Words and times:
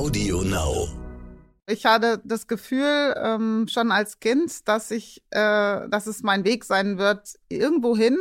Audio 0.00 0.40
Now. 0.40 0.88
Ich 1.66 1.84
hatte 1.84 2.22
das 2.24 2.46
Gefühl 2.46 3.14
ähm, 3.22 3.66
schon 3.68 3.92
als 3.92 4.18
Kind, 4.18 4.66
dass 4.66 4.90
ich, 4.90 5.22
äh, 5.28 5.90
dass 5.90 6.06
es 6.06 6.22
mein 6.22 6.44
Weg 6.44 6.64
sein 6.64 6.96
wird, 6.96 7.34
irgendwohin 7.50 8.16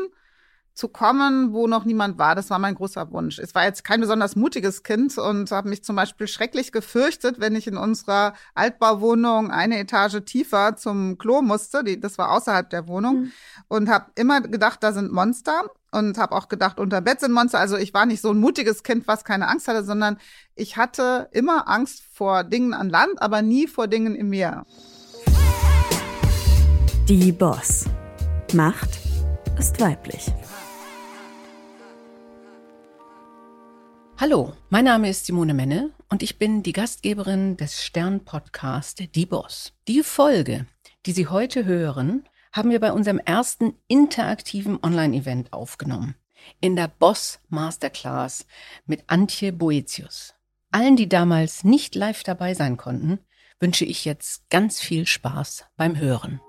zu 0.73 0.89
kommen, 0.89 1.53
wo 1.53 1.67
noch 1.67 1.85
niemand 1.85 2.17
war. 2.17 2.35
Das 2.35 2.49
war 2.49 2.59
mein 2.59 2.75
großer 2.75 3.09
Wunsch. 3.13 3.39
Es 3.39 3.55
war 3.55 3.63
jetzt 3.63 3.85
kein 3.85 4.01
besonders 4.01 4.35
mutiges 4.35 4.83
Kind 4.83 5.17
und 5.17 5.51
habe 5.51 5.69
mich 5.69 5.81
zum 5.81 5.95
Beispiel 5.95 6.27
schrecklich 6.27 6.73
gefürchtet, 6.73 7.39
wenn 7.39 7.55
ich 7.55 7.65
in 7.65 7.77
unserer 7.77 8.33
Altbauwohnung 8.55 9.49
eine 9.49 9.79
Etage 9.79 10.19
tiefer 10.25 10.75
zum 10.75 11.17
Klo 11.17 11.41
musste. 11.41 11.85
Die, 11.85 11.97
das 11.97 12.17
war 12.17 12.33
außerhalb 12.33 12.69
der 12.69 12.89
Wohnung 12.89 13.21
mhm. 13.21 13.31
und 13.69 13.89
habe 13.89 14.11
immer 14.15 14.41
gedacht, 14.41 14.83
da 14.83 14.91
sind 14.91 15.13
Monster 15.13 15.63
und 15.91 16.17
habe 16.17 16.35
auch 16.35 16.47
gedacht, 16.47 16.79
unter 16.79 17.01
Bett 17.01 17.19
sind 17.19 17.31
Monster. 17.31 17.59
Also 17.59 17.77
ich 17.77 17.93
war 17.93 18.05
nicht 18.05 18.21
so 18.21 18.31
ein 18.31 18.39
mutiges 18.39 18.83
Kind, 18.83 19.07
was 19.07 19.23
keine 19.23 19.47
Angst 19.47 19.67
hatte, 19.67 19.83
sondern 19.83 20.17
ich 20.55 20.77
hatte 20.77 21.29
immer 21.31 21.67
Angst 21.67 22.03
vor 22.13 22.43
Dingen 22.43 22.73
an 22.73 22.89
Land, 22.89 23.21
aber 23.21 23.41
nie 23.41 23.67
vor 23.67 23.87
Dingen 23.87 24.15
im 24.15 24.29
Meer. 24.29 24.65
Die 27.07 27.31
Boss. 27.31 27.85
Macht 28.53 28.99
ist 29.57 29.79
weiblich. 29.79 30.31
Hallo, 34.17 34.53
mein 34.69 34.85
Name 34.85 35.09
ist 35.09 35.25
Simone 35.25 35.53
Menne 35.53 35.91
und 36.09 36.23
ich 36.23 36.37
bin 36.37 36.61
die 36.61 36.73
Gastgeberin 36.73 37.55
des 37.57 37.83
Stern-Podcast 37.83 39.15
Die 39.15 39.25
Boss. 39.25 39.71
Die 39.87 40.03
Folge, 40.03 40.65
die 41.05 41.13
Sie 41.13 41.27
heute 41.27 41.65
hören, 41.65 42.27
haben 42.59 42.71
wir 42.71 42.81
bei 42.81 42.91
unserem 42.91 43.19
ersten 43.19 43.73
interaktiven 43.87 44.79
Online-Event 44.83 45.53
aufgenommen. 45.53 46.15
In 46.59 46.75
der 46.75 46.89
Boss 46.89 47.39
Masterclass 47.47 48.45
mit 48.85 49.05
Antje 49.07 49.53
Boetius. 49.53 50.33
Allen, 50.69 50.97
die 50.97 51.07
damals 51.07 51.63
nicht 51.63 51.95
live 51.95 52.21
dabei 52.23 52.53
sein 52.53 52.75
konnten, 52.75 53.19
wünsche 53.61 53.85
ich 53.85 54.03
jetzt 54.03 54.49
ganz 54.49 54.81
viel 54.81 55.05
Spaß 55.05 55.67
beim 55.77 55.97
Hören. 55.97 56.41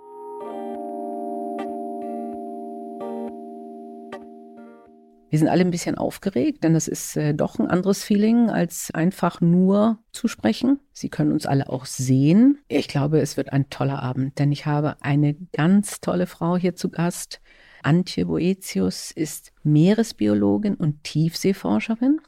Wir 5.30 5.38
sind 5.38 5.48
alle 5.48 5.60
ein 5.60 5.70
bisschen 5.70 5.96
aufgeregt, 5.96 6.64
denn 6.64 6.74
das 6.74 6.88
ist 6.88 7.16
äh, 7.16 7.34
doch 7.34 7.60
ein 7.60 7.68
anderes 7.68 8.02
Feeling, 8.02 8.50
als 8.50 8.90
einfach 8.92 9.40
nur 9.40 10.00
zu 10.10 10.26
sprechen. 10.26 10.80
Sie 10.92 11.08
können 11.08 11.30
uns 11.30 11.46
alle 11.46 11.68
auch 11.70 11.84
sehen. 11.84 12.58
Ich 12.66 12.88
glaube, 12.88 13.20
es 13.20 13.36
wird 13.36 13.52
ein 13.52 13.70
toller 13.70 14.02
Abend, 14.02 14.40
denn 14.40 14.50
ich 14.50 14.66
habe 14.66 14.96
eine 15.02 15.34
ganz 15.52 16.00
tolle 16.00 16.26
Frau 16.26 16.56
hier 16.56 16.74
zu 16.74 16.90
Gast. 16.90 17.40
Antje 17.84 18.26
Boetius 18.26 19.12
ist 19.12 19.52
Meeresbiologin 19.62 20.74
und 20.74 21.04
Tiefseeforscherin, 21.04 22.20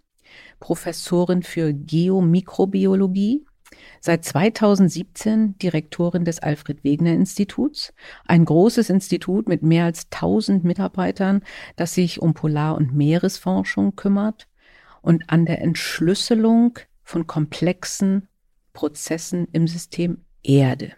Professorin 0.61 1.42
für 1.42 1.75
Geomikrobiologie 1.75 3.44
Seit 4.01 4.25
2017 4.25 5.59
Direktorin 5.59 6.25
des 6.25 6.41
Alfred 6.41 6.83
Wegener 6.84 7.12
Instituts, 7.12 7.92
ein 8.27 8.45
großes 8.45 8.91
Institut 8.91 9.48
mit 9.48 9.62
mehr 9.62 9.84
als 9.84 10.06
1000 10.11 10.65
Mitarbeitern, 10.65 11.42
das 11.77 11.95
sich 11.95 12.20
um 12.20 12.34
Polar- 12.34 12.77
und 12.77 12.95
Meeresforschung 12.95 13.97
kümmert 13.97 14.48
und 15.03 15.31
an 15.31 15.47
der 15.47 15.61
Entschlüsselung 15.61 16.78
von 17.03 17.27
komplexen 17.27 18.28
Prozessen 18.73 19.48
im 19.53 19.69
System 19.69 20.25
Erde. 20.43 20.93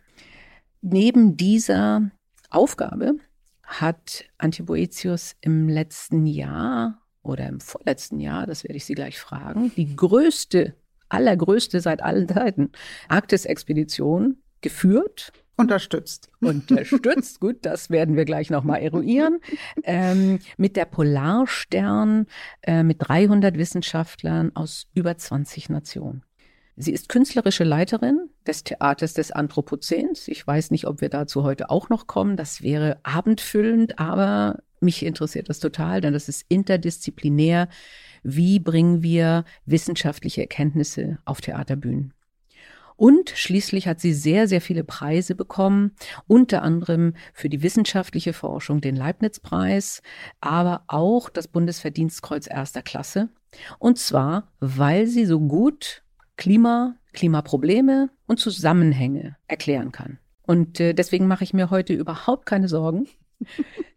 Neben 0.80 1.36
dieser 1.36 2.11
Aufgabe 2.50 3.17
hat 3.62 4.25
Antje 4.39 4.64
Boetius 4.64 5.34
im 5.41 5.69
letzten 5.69 6.27
Jahr 6.27 7.02
oder 7.22 7.48
im 7.48 7.61
vorletzten 7.61 8.20
Jahr, 8.20 8.47
das 8.47 8.64
werde 8.64 8.77
ich 8.77 8.84
Sie 8.84 8.95
gleich 8.95 9.19
fragen, 9.19 9.72
die 9.77 9.97
größte 9.97 10.77
allergrößte 11.08 11.80
seit 11.80 12.02
allen 12.02 12.28
Zeiten 12.28 12.70
Arktis-Expedition 13.08 14.38
geführt. 14.60 15.33
Unterstützt. 15.56 16.30
Unterstützt, 16.41 17.38
gut, 17.41 17.58
das 17.62 17.88
werden 17.88 18.16
wir 18.16 18.24
gleich 18.24 18.51
nochmal 18.51 18.83
eruieren. 18.83 19.39
Ähm, 19.84 20.40
mit 20.56 20.77
der 20.77 20.84
Polarstern, 20.84 22.27
äh, 22.62 22.83
mit 22.83 22.96
300 23.01 23.56
Wissenschaftlern 23.56 24.51
aus 24.55 24.89
über 24.95 25.17
20 25.17 25.70
Nationen. 25.70 26.24
Sie 26.77 26.92
ist 26.92 27.08
künstlerische 27.08 27.62
Leiterin 27.62 28.30
des 28.46 28.64
Theaters 28.64 29.14
des 29.14 29.30
Anthropozäns. 29.30 30.27
Ich 30.27 30.45
weiß 30.45 30.73
nicht, 30.73 30.89
ob 30.89 31.01
wir 31.01 31.08
dazu 31.08 31.45
heute 31.45 31.70
auch 31.70 31.89
noch 31.89 32.08
kommen. 32.08 32.36
Das 32.36 32.62
wäre 32.62 32.98
abendfüllend, 33.05 34.01
aber 34.01 34.58
mich 34.80 35.05
interessiert 35.05 35.48
das 35.48 35.61
total, 35.61 36.01
denn 36.01 36.12
das 36.12 36.28
ist 36.28 36.45
interdisziplinär 36.48 37.68
wie 38.24 38.58
bringen 38.58 39.02
wir 39.02 39.45
wissenschaftliche 39.67 40.40
Erkenntnisse 40.40 41.18
auf 41.24 41.40
Theaterbühnen. 41.40 42.12
Und 42.96 43.30
schließlich 43.30 43.89
hat 43.89 44.01
sie 44.01 44.12
sehr, 44.12 44.46
sehr 44.46 44.61
viele 44.61 44.85
Preise 44.85 45.35
bekommen, 45.35 45.92
unter 46.27 46.63
anderem 46.63 47.14
für 47.33 47.48
die 47.48 47.63
wissenschaftliche 47.63 48.33
Forschung 48.33 48.80
den 48.80 48.95
Leibniz-Preis, 48.95 50.01
aber 50.40 50.84
auch 50.86 51.29
das 51.29 51.48
Bundesverdienstkreuz 51.48 52.48
erster 52.48 52.83
Klasse. 52.83 53.29
Und 53.79 53.98
zwar, 53.98 54.52
weil 54.61 55.07
sie 55.07 55.27
so 55.27 55.40
gut 55.40 56.02
Klima, 56.36 56.96
Klimaprobleme 57.13 58.11
und 58.27 58.39
Zusammenhänge 58.39 59.36
erklären 59.46 59.92
kann. 59.92 60.18
Und 60.42 60.79
äh, 60.80 60.95
deswegen 60.95 61.27
mache 61.27 61.45
ich 61.45 61.55
mir 61.55 61.70
heute 61.70 61.95
überhaupt 61.95 62.46
keine 62.46 62.68
Sorgen, 62.68 63.07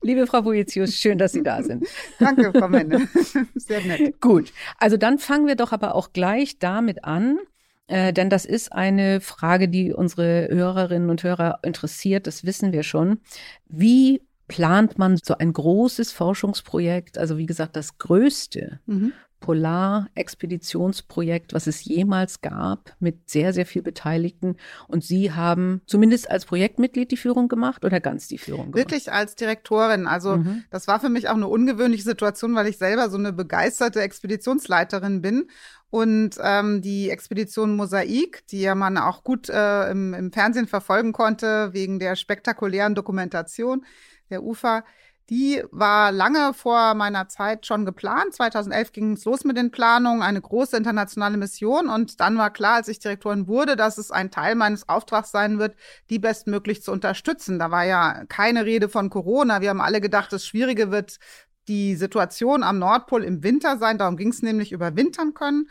Liebe 0.01 0.27
Frau 0.27 0.41
Boetius, 0.41 0.95
schön, 0.95 1.17
dass 1.17 1.33
Sie 1.33 1.43
da 1.43 1.61
sind. 1.63 1.85
Danke, 2.19 2.51
Frau 2.57 2.67
Menne. 2.67 3.07
Sehr 3.55 3.81
nett. 3.81 4.21
Gut, 4.21 4.53
also 4.77 4.97
dann 4.97 5.19
fangen 5.19 5.47
wir 5.47 5.55
doch 5.55 5.71
aber 5.71 5.95
auch 5.95 6.13
gleich 6.13 6.59
damit 6.59 7.03
an, 7.03 7.39
äh, 7.87 8.13
denn 8.13 8.29
das 8.29 8.45
ist 8.45 8.73
eine 8.73 9.21
Frage, 9.21 9.69
die 9.69 9.93
unsere 9.93 10.47
Hörerinnen 10.49 11.09
und 11.09 11.23
Hörer 11.23 11.59
interessiert, 11.63 12.27
das 12.27 12.45
wissen 12.45 12.71
wir 12.71 12.83
schon. 12.83 13.19
Wie 13.67 14.21
plant 14.47 14.97
man 14.97 15.17
so 15.17 15.37
ein 15.37 15.51
großes 15.51 16.11
Forschungsprojekt, 16.11 17.17
also 17.17 17.37
wie 17.37 17.45
gesagt 17.45 17.75
das 17.75 17.97
größte 17.97 18.79
mhm. 18.85 19.13
Polarexpeditionsprojekt, 19.39 21.53
was 21.53 21.67
es 21.67 21.85
jemals 21.85 22.41
gab, 22.41 22.95
mit 22.99 23.29
sehr, 23.29 23.53
sehr 23.53 23.65
viel 23.65 23.81
Beteiligten. 23.81 24.57
Und 24.87 25.03
Sie 25.03 25.31
haben 25.31 25.81
zumindest 25.85 26.29
als 26.29 26.45
Projektmitglied 26.45 27.11
die 27.11 27.17
Führung 27.17 27.47
gemacht 27.47 27.85
oder 27.85 27.99
ganz 27.99 28.27
die 28.27 28.39
Führung 28.39 28.71
gemacht? 28.71 28.77
Wirklich 28.77 29.11
als 29.11 29.35
Direktorin. 29.35 30.07
Also 30.07 30.37
mhm. 30.37 30.63
das 30.71 30.87
war 30.87 30.99
für 30.99 31.09
mich 31.09 31.29
auch 31.29 31.35
eine 31.35 31.47
ungewöhnliche 31.47 32.03
Situation, 32.03 32.55
weil 32.55 32.67
ich 32.67 32.77
selber 32.77 33.09
so 33.09 33.17
eine 33.17 33.33
begeisterte 33.33 34.01
Expeditionsleiterin 34.01 35.21
bin. 35.21 35.49
Und 35.89 36.31
ähm, 36.41 36.81
die 36.81 37.09
Expedition 37.09 37.75
Mosaik, 37.75 38.45
die 38.47 38.61
ja 38.61 38.75
man 38.75 38.97
auch 38.97 39.23
gut 39.23 39.49
äh, 39.49 39.89
im, 39.89 40.13
im 40.13 40.33
Fernsehen 40.33 40.67
verfolgen 40.67 41.13
konnte, 41.13 41.73
wegen 41.73 41.99
der 41.99 42.17
spektakulären 42.17 42.95
Dokumentation 42.95 43.85
der 44.29 44.43
Ufer, 44.43 44.83
die 45.29 45.61
war 45.71 46.11
lange 46.13 46.53
vor 46.53 46.93
meiner 46.93 47.27
Zeit 47.27 47.65
schon 47.65 47.85
geplant. 47.85 48.33
2011 48.33 48.91
ging 48.93 49.13
es 49.13 49.25
los 49.25 49.43
mit 49.43 49.57
den 49.57 49.71
Planungen, 49.71 50.21
eine 50.21 50.39
große 50.39 50.77
internationale 50.77 51.35
Mission. 51.35 51.89
Und 51.89 52.21
dann 52.21 52.37
war 52.37 52.49
klar, 52.49 52.75
als 52.75 52.87
ich 52.87 52.99
Direktorin 52.99 53.47
wurde, 53.47 53.75
dass 53.75 53.97
es 53.97 54.09
ein 54.09 54.31
Teil 54.31 54.55
meines 54.55 54.87
Auftrags 54.87 55.31
sein 55.31 55.59
wird, 55.59 55.75
die 56.09 56.19
bestmöglich 56.19 56.81
zu 56.81 56.93
unterstützen. 56.93 57.59
Da 57.59 57.71
war 57.71 57.83
ja 57.83 58.23
keine 58.29 58.63
Rede 58.63 58.87
von 58.87 59.09
Corona. 59.09 59.59
Wir 59.59 59.69
haben 59.69 59.81
alle 59.81 59.99
gedacht, 59.99 60.31
das 60.31 60.45
Schwierige 60.45 60.91
wird 60.91 61.17
die 61.67 61.95
Situation 61.95 62.63
am 62.63 62.79
Nordpol 62.79 63.23
im 63.23 63.43
Winter 63.43 63.77
sein. 63.77 63.97
Darum 63.97 64.15
ging 64.15 64.29
es 64.29 64.41
nämlich 64.41 64.71
überwintern 64.71 65.33
können. 65.33 65.67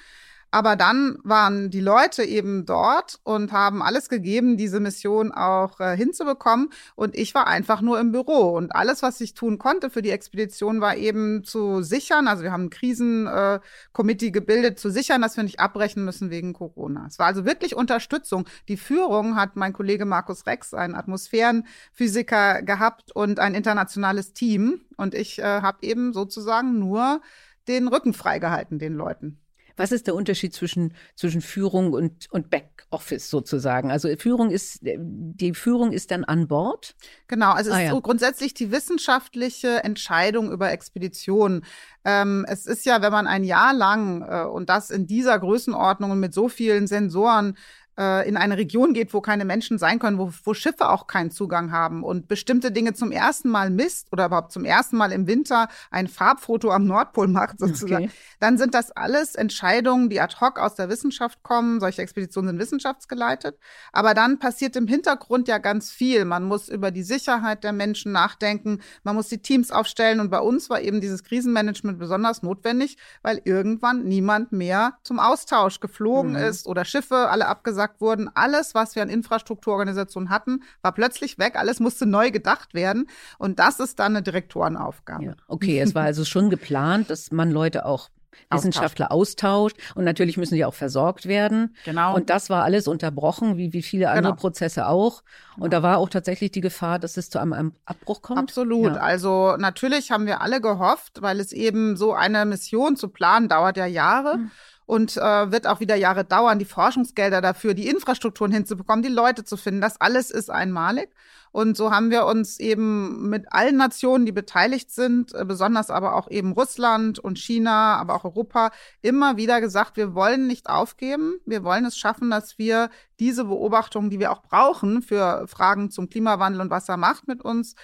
Aber 0.51 0.77
dann 0.77 1.19
waren 1.25 1.71
die 1.71 1.81
Leute 1.81 2.23
eben 2.23 2.67
dort 2.67 3.19
und 3.25 3.53
haben 3.53 3.83
alles 3.83 4.09
gegeben, 4.09 4.57
diese 4.57 4.81
Mission 4.81 5.33
auch 5.33 5.81
äh, 5.81 5.97
hinzubekommen. 5.97 6.71
Und 6.95 7.17
ich 7.17 7.35
war 7.35 7.47
einfach 7.47 7.81
nur 7.81 7.99
im 8.01 8.13
Büro. 8.13 8.57
Und 8.57 8.75
alles, 8.75 9.03
was 9.03 9.21
ich 9.21 9.35
tun 9.35 9.59
konnte 9.59 9.91
für 9.91 10.03
die 10.03 10.11
Expedition, 10.11 10.81
war 10.81 10.97
eben 10.97 11.45
zu 11.45 11.83
sichern. 11.83 12.29
Also 12.29 12.43
wir 12.43 12.53
haben 12.53 12.65
ein 12.65 12.71
Krisenkomitee 12.71 14.29
äh, 14.29 14.31
gebildet, 14.31 14.79
zu 14.79 14.91
sichern, 14.91 15.21
dass 15.21 15.37
wir 15.37 15.45
nicht 15.45 15.61
abbrechen 15.61 16.05
müssen 16.05 16.31
wegen 16.31 16.53
Corona. 16.53 17.07
Es 17.07 17.19
war 17.19 17.27
also 17.27 17.45
wirklich 17.45 17.75
Unterstützung. 17.75 18.47
Die 18.69 18.77
Führung 18.77 19.37
hat 19.37 19.57
mein 19.57 19.73
Kollege 19.73 20.05
Markus 20.05 20.47
Rex, 20.47 20.75
ein 20.75 20.95
Atmosphärenphysiker, 20.95 22.63
gehabt 22.63 23.13
und 23.13 23.41
ein 23.41 23.55
internationales 23.55 24.33
Team. 24.33 24.81
Und 24.97 25.15
ich 25.15 25.39
äh, 25.39 25.43
habe 25.43 25.79
eben 25.83 26.13
sozusagen 26.13 26.79
nur 26.79 27.21
den 27.69 27.89
Rücken 27.89 28.13
freigehalten, 28.15 28.79
den 28.79 28.95
Leuten. 28.95 29.41
Was 29.77 29.93
ist 29.93 30.07
der 30.07 30.15
Unterschied 30.15 30.55
zwischen, 30.55 30.95
zwischen 31.15 31.41
Führung 31.41 31.93
und, 31.93 32.27
und 32.31 32.51
Backoffice 32.51 33.31
sozusagen? 33.31 33.91
Also 33.91 34.09
Führung 34.19 34.51
ist, 34.51 34.81
die 34.83 35.55
Führung 35.55 35.93
ist 35.93 36.11
dann 36.11 36.25
an 36.25 36.49
Bord? 36.49 36.95
Genau, 37.29 37.53
also 37.53 37.71
es 37.71 37.77
ah, 37.77 37.83
ist 37.83 37.91
so 37.91 38.01
grundsätzlich 38.01 38.55
die 38.55 38.71
wissenschaftliche 38.71 39.85
Entscheidung 39.85 40.51
über 40.51 40.71
Expeditionen. 40.73 41.65
Ähm, 42.05 42.47
es 42.49 42.67
ist 42.67 42.87
ja, 42.87 43.03
wenn 43.03 43.13
man 43.13 43.27
ein 43.27 43.45
Jahr 43.45 43.75
lang 43.75 44.23
äh, 44.23 44.45
und 44.47 44.71
das 44.71 44.91
in 44.91 45.07
dieser 45.07 45.39
Größenordnung 45.39 46.11
und 46.13 46.21
mit 46.21 46.33
so 46.35 46.49
vielen 46.49 46.87
Sensoren 46.87 47.57
äh, 47.99 48.29
in 48.29 48.37
eine 48.37 48.57
Region 48.57 48.95
geht, 48.95 49.15
wo 49.15 49.21
keine 49.21 49.45
Menschen 49.45 49.79
sein 49.79 49.99
können, 49.99 50.19
wo, 50.19 50.33
wo 50.45 50.55
Schiffe 50.55 50.89
auch 50.89 51.07
keinen 51.07 51.31
Zugang 51.31 51.73
haben 51.73 52.03
und 52.03 52.29
bestimmte 52.29 52.71
Dinge 52.71 52.95
zum 52.95 53.13
ersten 53.13 53.49
Mal 53.49 53.71
misst 53.71 54.13
oder 54.13 54.27
überhaupt 54.27 54.53
zum 54.53 54.65
ersten 54.65 54.97
Mal 54.97 55.13
im 55.13 55.27
Winter 55.27 55.69
ein 55.91 56.09
Farbfoto 56.09 56.71
am 56.71 56.87
Nordpol 56.87 57.29
macht 57.29 57.59
sozusagen, 57.59 58.07
okay. 58.07 58.15
dann 58.41 58.59
sind 58.59 58.75
das 58.75 58.91
alles 58.91 59.35
Entscheidungen, 59.35 60.11
die 60.11 60.21
ad 60.21 60.37
hoc 60.41 60.59
aus 60.59 60.75
der 60.75 60.89
Wissenschaft 60.89 61.43
kommen. 61.43 61.81
Solche 61.81 62.03
Expeditionen 62.03 62.51
sind 62.51 62.59
wissenschaftsgeleitet. 62.59 63.59
Aber 63.93 64.15
dann 64.15 64.39
passiert 64.39 64.77
im 64.77 64.87
Hintergrund 64.87 65.49
ja 65.49 65.59
ganz 65.59 65.91
viel. 65.91 66.25
Man 66.25 66.45
muss 66.45 66.69
über 66.69 66.91
die 66.91 67.03
Sicherheit 67.03 67.65
der 67.65 67.73
Menschen 67.73 68.13
nachdenken, 68.13 68.81
man 69.05 69.17
muss 69.17 69.29
die 69.29 69.39
Teams 69.39 69.71
aufstellen 69.71 70.21
und 70.21 70.31
bei 70.31 70.41
uns 70.41 70.71
war 70.71 70.81
eben 70.81 71.01
dieses 71.01 71.25
Krisenmanagement 71.25 71.99
besonders 71.99 72.43
notwendig, 72.43 72.99
weil 73.23 73.41
irgendwann 73.45 74.05
niemand 74.05 74.53
mehr 74.53 74.99
zum 75.03 75.19
Austausch 75.19 75.81
geflogen 75.81 76.33
mhm. 76.33 76.39
ist 76.39 76.67
oder 76.67 76.85
Schiffe 76.85 77.29
alle 77.29 77.47
abgesagt 77.47 77.86
abgesagt 77.87 78.01
wurden. 78.01 78.31
Alles, 78.35 78.75
was 78.75 78.95
wir 78.95 79.03
an 79.03 79.09
Infrastrukturorganisationen 79.09 80.31
hatten, 80.31 80.63
war 80.83 80.93
plötzlich 80.93 81.39
weg. 81.39 81.57
Alles 81.57 81.81
musste 81.81 82.07
neu 82.07 82.31
gedacht 82.31 82.75
werden. 82.75 83.09
Und 83.39 83.59
das 83.59 83.81
ist 83.81 83.99
dann 83.99 84.17
eine 84.17 84.23
Direktorenaufgabe. 84.23 85.25
Ja, 85.25 85.35
okay, 85.49 85.81
es 85.81 85.95
war 85.95 86.05
also 86.05 86.25
schon 86.25 86.51
geplant, 86.51 87.11
dass 87.11 87.31
man 87.33 87.51
Leute 87.51 87.87
auch 87.87 88.11
Wissenschaftler 88.51 89.13
austauscht 89.13 89.79
und 89.95 90.05
natürlich 90.05 90.37
müssen 90.37 90.57
die 90.57 90.67
auch 90.67 90.75
versorgt 90.75 91.27
werden. 91.27 91.75
Genau. 91.87 92.15
Und 92.15 92.29
das 92.29 92.51
war 92.51 92.65
alles 92.65 92.87
unterbrochen, 92.87 93.57
wie, 93.57 93.73
wie 93.73 93.81
viele 93.81 94.11
andere 94.11 94.35
genau. 94.35 94.41
Prozesse 94.41 94.89
auch. 94.89 95.23
Und 95.57 95.63
genau. 95.63 95.69
da 95.71 95.83
war 95.83 95.99
auch 95.99 96.11
tatsächlich 96.11 96.51
die 96.51 96.61
Gefahr, 96.61 96.99
dass 96.99 97.17
es 97.17 97.31
zu 97.31 97.41
einem, 97.41 97.73
Abbruch 97.87 98.21
kommt. 98.21 98.39
Absolut. 98.39 98.95
Ja. 98.95 99.01
Also 99.01 99.57
natürlich 99.57 100.11
haben 100.11 100.27
wir 100.27 100.43
alle 100.43 100.61
gehofft, 100.61 101.23
weil 101.23 101.41
es 101.41 101.53
eben 101.53 101.97
so 101.97 102.13
eine 102.13 102.45
Mission 102.45 102.97
zu 102.97 103.09
planen 103.09 103.49
dauert 103.49 103.79
ja 103.79 103.87
Jahre. 103.87 104.37
Mhm 104.37 104.51
und 104.87 105.17
äh, 105.17 105.51
wird 105.51 105.67
auch 105.67 105.81
wieder 105.81 105.97
Jahre 105.97 106.25
dauern, 106.25 106.61
die 106.61 106.65
Forschungsgelder 106.65 107.41
dafür, 107.41 107.75
die 107.75 107.89
Infrastrukturen 107.89 108.53
hinzubekommen, 108.53 109.03
die 109.03 109.09
Leute 109.09 109.45
zu 109.45 109.57
finden. 109.57 109.81
Das 109.81 110.01
alles 110.01 110.31
ist 110.31 110.49
einmalig. 110.49 111.11
Und 111.51 111.77
so 111.77 111.91
haben 111.91 112.11
wir 112.11 112.27
uns 112.27 112.61
eben 112.61 113.29
mit 113.29 113.53
allen 113.53 113.77
Nationen, 113.77 114.27
die 114.27 114.33
beteiligt 114.33 114.93
sind, 114.93 115.35
äh, 115.35 115.45
besonders 115.45 115.91
aber 115.91 116.15
auch 116.15 116.31
eben 116.31 116.53
Russland 116.53 117.19
und 117.19 117.39
China, 117.39 117.97
aber 117.97 118.15
auch 118.15 118.25
Europa, 118.25 118.71
immer 119.03 119.37
wieder 119.37 119.61
gesagt, 119.61 119.97
wir 119.97 120.15
wollen 120.15 120.47
nicht 120.47 120.69
aufgeben. 120.69 121.35
Wir 121.47 121.65
wollen 121.65 121.85
es 121.85 121.97
schaffen, 121.97 122.31
dass 122.31 122.59
wir 122.59 122.91
diese 123.19 123.47
Beobachtungen, 123.47 124.11
die 124.11 124.21
wir 124.21 124.31
auch 124.31 124.43
brauchen 124.43 125.03
für 125.03 125.49
Fragen 125.49 125.91
zum 125.91 126.09
Klimawandel 126.09 126.61
und 126.61 126.71
was 126.71 126.89
er 126.89 126.97
macht 126.97 127.27
mit 127.27 127.43
uns, 127.43 127.75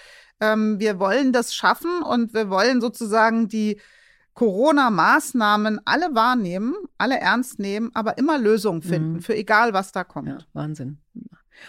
ähm, 0.40 0.78
wir 0.78 0.98
wollen 1.00 1.32
das 1.32 1.54
schaffen 1.54 2.02
und 2.02 2.34
wir 2.34 2.50
wollen 2.50 2.80
sozusagen 2.80 3.48
die 3.48 3.80
Corona-Maßnahmen 4.34 5.80
alle 5.84 6.14
wahrnehmen, 6.14 6.74
alle 6.98 7.18
ernst 7.18 7.58
nehmen, 7.58 7.90
aber 7.94 8.18
immer 8.18 8.38
Lösungen 8.38 8.82
finden, 8.82 9.14
mhm. 9.14 9.20
für 9.20 9.36
egal 9.36 9.72
was 9.72 9.92
da 9.92 10.04
kommt. 10.04 10.28
Ja, 10.28 10.38
Wahnsinn. 10.52 10.98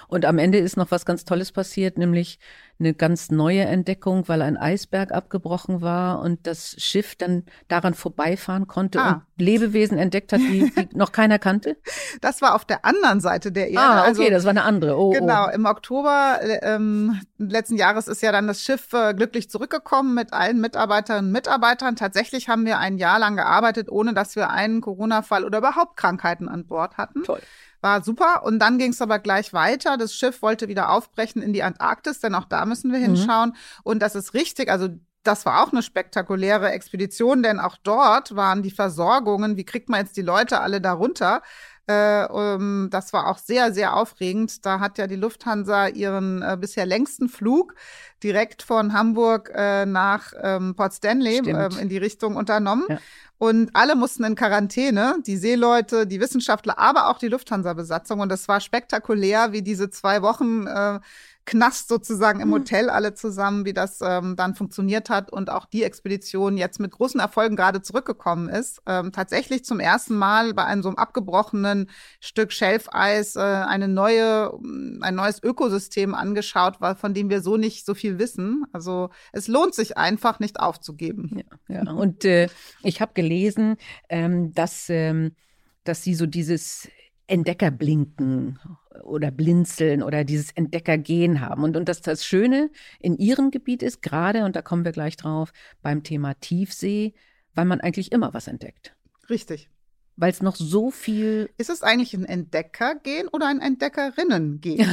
Und 0.07 0.25
am 0.25 0.38
Ende 0.38 0.57
ist 0.57 0.77
noch 0.77 0.91
was 0.91 1.06
ganz 1.06 1.25
Tolles 1.25 1.51
passiert, 1.51 1.97
nämlich 1.97 2.39
eine 2.80 2.94
ganz 2.94 3.31
neue 3.31 3.62
Entdeckung, 3.62 4.27
weil 4.27 4.41
ein 4.41 4.57
Eisberg 4.57 5.12
abgebrochen 5.12 5.81
war 5.81 6.19
und 6.19 6.47
das 6.47 6.75
Schiff 6.80 7.15
dann 7.15 7.44
daran 7.68 7.94
vorbeifahren 7.94 8.68
konnte 8.68 9.00
ah. 9.00 9.12
und 9.12 9.21
Lebewesen 9.38 9.97
entdeckt 9.97 10.33
hat, 10.33 10.39
die, 10.39 10.71
die 10.75 10.89
noch 10.97 11.12
keiner 11.12 11.39
kannte? 11.39 11.77
Das 12.21 12.41
war 12.41 12.56
auf 12.56 12.63
der 12.63 12.85
anderen 12.85 13.21
Seite 13.21 13.51
der 13.51 13.69
Erde. 13.69 13.80
Ah, 13.80 14.01
okay, 14.01 14.07
also, 14.09 14.30
das 14.30 14.44
war 14.44 14.51
eine 14.51 14.63
andere. 14.63 14.97
Oh, 14.97 15.09
oh. 15.09 15.12
genau, 15.12 15.47
oh. 15.47 15.51
im 15.51 15.65
Oktober 15.65 16.39
äh, 16.41 16.59
ähm, 16.62 17.19
letzten 17.38 17.75
Jahres 17.75 18.07
ist 18.07 18.21
ja 18.21 18.31
dann 18.31 18.47
das 18.47 18.62
Schiff 18.62 18.94
äh, 18.94 19.13
glücklich 19.13 19.50
zurückgekommen 19.50 20.13
mit 20.13 20.31
allen 20.31 20.62
Mitarbeiterinnen 20.62 21.27
und 21.27 21.31
Mitarbeitern. 21.31 21.95
Tatsächlich 21.95 22.50
haben 22.50 22.65
wir 22.65 22.77
ein 22.77 22.97
Jahr 22.97 23.19
lang 23.19 23.36
gearbeitet, 23.36 23.89
ohne 23.89 24.13
dass 24.13 24.36
wir 24.36 24.51
einen 24.51 24.81
Corona-Fall 24.81 25.44
oder 25.44 25.57
überhaupt 25.57 25.97
Krankheiten 25.97 26.47
an 26.47 26.65
Bord 26.65 26.97
hatten. 26.97 27.24
Toll 27.24 27.41
war 27.83 28.03
super. 28.03 28.44
Und 28.44 28.59
dann 28.59 28.77
ging 28.77 28.91
es 28.91 29.01
aber 29.01 29.19
gleich 29.19 29.53
weiter. 29.53 29.97
Das 29.97 30.15
Schiff 30.15 30.41
wollte 30.41 30.68
wieder 30.68 30.89
aufbrechen 30.89 31.41
in 31.41 31.53
die 31.53 31.63
Antarktis, 31.63 32.19
denn 32.19 32.33
auch 32.33 32.45
da 32.45 32.65
müssen 32.65 32.91
wir 32.91 33.00
mhm. 33.00 33.15
hinschauen. 33.15 33.56
Und 33.83 34.00
das 34.00 34.15
ist 34.15 34.33
richtig. 34.33 34.69
Also 34.69 34.89
das 35.24 35.45
war 35.45 35.63
auch 35.63 35.71
eine 35.71 35.83
spektakuläre 35.83 36.71
Expedition, 36.71 37.44
denn 37.44 37.59
auch 37.59 37.77
dort 37.81 38.35
waren 38.35 38.62
die 38.62 38.71
Versorgungen, 38.71 39.56
wie 39.57 39.63
kriegt 39.63 39.89
man 39.89 40.01
jetzt 40.01 40.18
die 40.18 40.21
Leute 40.21 40.59
alle 40.59 40.81
darunter? 40.81 41.41
Äh, 41.85 42.25
um, 42.27 42.89
das 42.89 43.12
war 43.12 43.27
auch 43.27 43.38
sehr, 43.38 43.74
sehr 43.74 43.95
aufregend. 43.95 44.65
Da 44.65 44.79
hat 44.79 44.97
ja 44.97 45.07
die 45.07 45.18
Lufthansa 45.18 45.88
ihren 45.88 46.41
äh, 46.41 46.57
bisher 46.59 46.86
längsten 46.86 47.27
Flug 47.27 47.75
direkt 48.24 48.63
von 48.63 48.94
Hamburg 48.94 49.51
äh, 49.53 49.86
nach 49.86 50.31
ähm, 50.41 50.75
Port 50.75 50.94
Stanley 50.94 51.41
ähm, 51.45 51.77
in 51.79 51.89
die 51.89 51.97
Richtung 51.97 52.38
unternommen. 52.38 52.86
Ja. 52.88 53.00
Und 53.44 53.72
alle 53.74 53.98
mussten 53.98 54.24
in 54.24 54.36
Quarantäne, 54.36 55.18
die 55.28 55.36
Seeleute, 55.36 56.07
die 56.07 56.22
Wissenschaftler, 56.22 56.80
aber 56.80 57.10
auch 57.10 57.18
die 57.18 57.28
Lufthansa-Besatzung. 57.28 58.22
Und 58.22 58.31
es 58.31 58.48
war 58.48 58.62
spektakulär, 58.62 59.51
wie 59.51 59.62
diese 59.62 59.90
zwei 59.90 60.22
Wochen 60.22 60.66
äh, 60.66 61.01
Knast 61.45 61.90
sozusagen 61.90 62.40
im 62.40 62.48
hm. 62.48 62.54
Hotel 62.54 62.90
alle 62.90 63.13
zusammen, 63.13 63.66
wie 63.66 63.74
das 63.74 64.00
ähm, 64.01 64.36
dann 64.36 64.56
funktioniert 64.56 65.10
hat 65.10 65.31
und 65.31 65.50
auch 65.50 65.66
die 65.66 65.84
Expedition 65.84 66.57
jetzt 66.57 66.80
mit 66.80 66.92
großen 66.92 67.19
Erfolgen 67.19 67.56
gerade 67.56 67.81
zurückgekommen 67.81 68.48
ist. 68.48 68.81
Ähm, 68.86 69.12
tatsächlich 69.12 69.66
zum 69.66 69.80
ersten 69.80 70.16
Mal 70.16 70.54
bei 70.54 70.63
einem 70.63 70.84
so 70.84 70.90
einem 70.90 70.98
abgebrochenen 70.98 71.90
Stück 72.22 72.54
Schelfeis 72.54 73.36
äh, 73.36 73.40
eine 73.40 73.88
neue, 73.88 74.54
ein 75.01 75.16
neues 75.16 75.44
Ökosystem 75.44 76.16
angeschaut, 76.16 76.80
weil, 76.80 76.95
von 76.95 77.13
dem 77.13 77.30
wir 77.30 77.42
so 77.42 77.57
nicht 77.57 77.86
so 77.86 77.94
viel 77.94 78.19
wissen. 78.19 78.63
Also 78.72 79.10
es 79.34 79.48
lohnt 79.48 79.75
sich 79.75 79.98
einfach, 79.98 80.39
nicht 80.39 80.60
aufzugeben. 80.60 81.44
Ja, 81.68 81.84
ja. 81.84 81.92
und 81.92 82.24
äh, 82.25 82.48
ich 82.84 83.01
habe 83.01 83.13
gelesen, 83.13 83.75
ähm, 84.07 84.54
dass, 84.54 84.89
ähm, 84.89 85.36
dass 85.84 86.04
sie 86.04 86.16
so 86.16 86.25
dieses 86.25 86.88
Entdeckerblinken 87.28 88.60
oder 89.04 89.31
Blinzeln 89.31 90.04
oder 90.04 90.24
dieses 90.24 90.51
Entdeckergehen 90.51 91.42
haben. 91.42 91.63
Und, 91.63 91.78
und 91.78 91.90
dass 91.90 92.01
das 92.01 92.25
Schöne 92.25 92.69
in 93.00 93.18
ihrem 93.18 93.51
Gebiet 93.51 93.84
ist, 93.84 94.01
gerade, 94.01 94.45
und 94.45 94.56
da 94.56 94.62
kommen 94.62 94.86
wir 94.86 94.92
gleich 94.92 95.18
drauf, 95.18 95.51
beim 95.81 96.04
Thema 96.04 96.34
Tiefsee, 96.36 97.13
weil 97.56 97.66
man 97.66 97.81
eigentlich 97.81 98.12
immer 98.12 98.34
was 98.34 98.48
entdeckt. 98.48 98.95
Richtig. 99.30 99.69
Weil 100.16 100.30
es 100.30 100.44
noch 100.44 100.56
so 100.56 100.92
viel. 100.92 101.50
Ist 101.57 101.72
es 101.72 101.81
eigentlich 101.81 102.13
ein 102.13 102.25
Entdeckergehen 102.25 103.28
oder 103.30 103.48
ein 103.48 103.60
Entdeckerinnen-Gehen? 103.60 104.86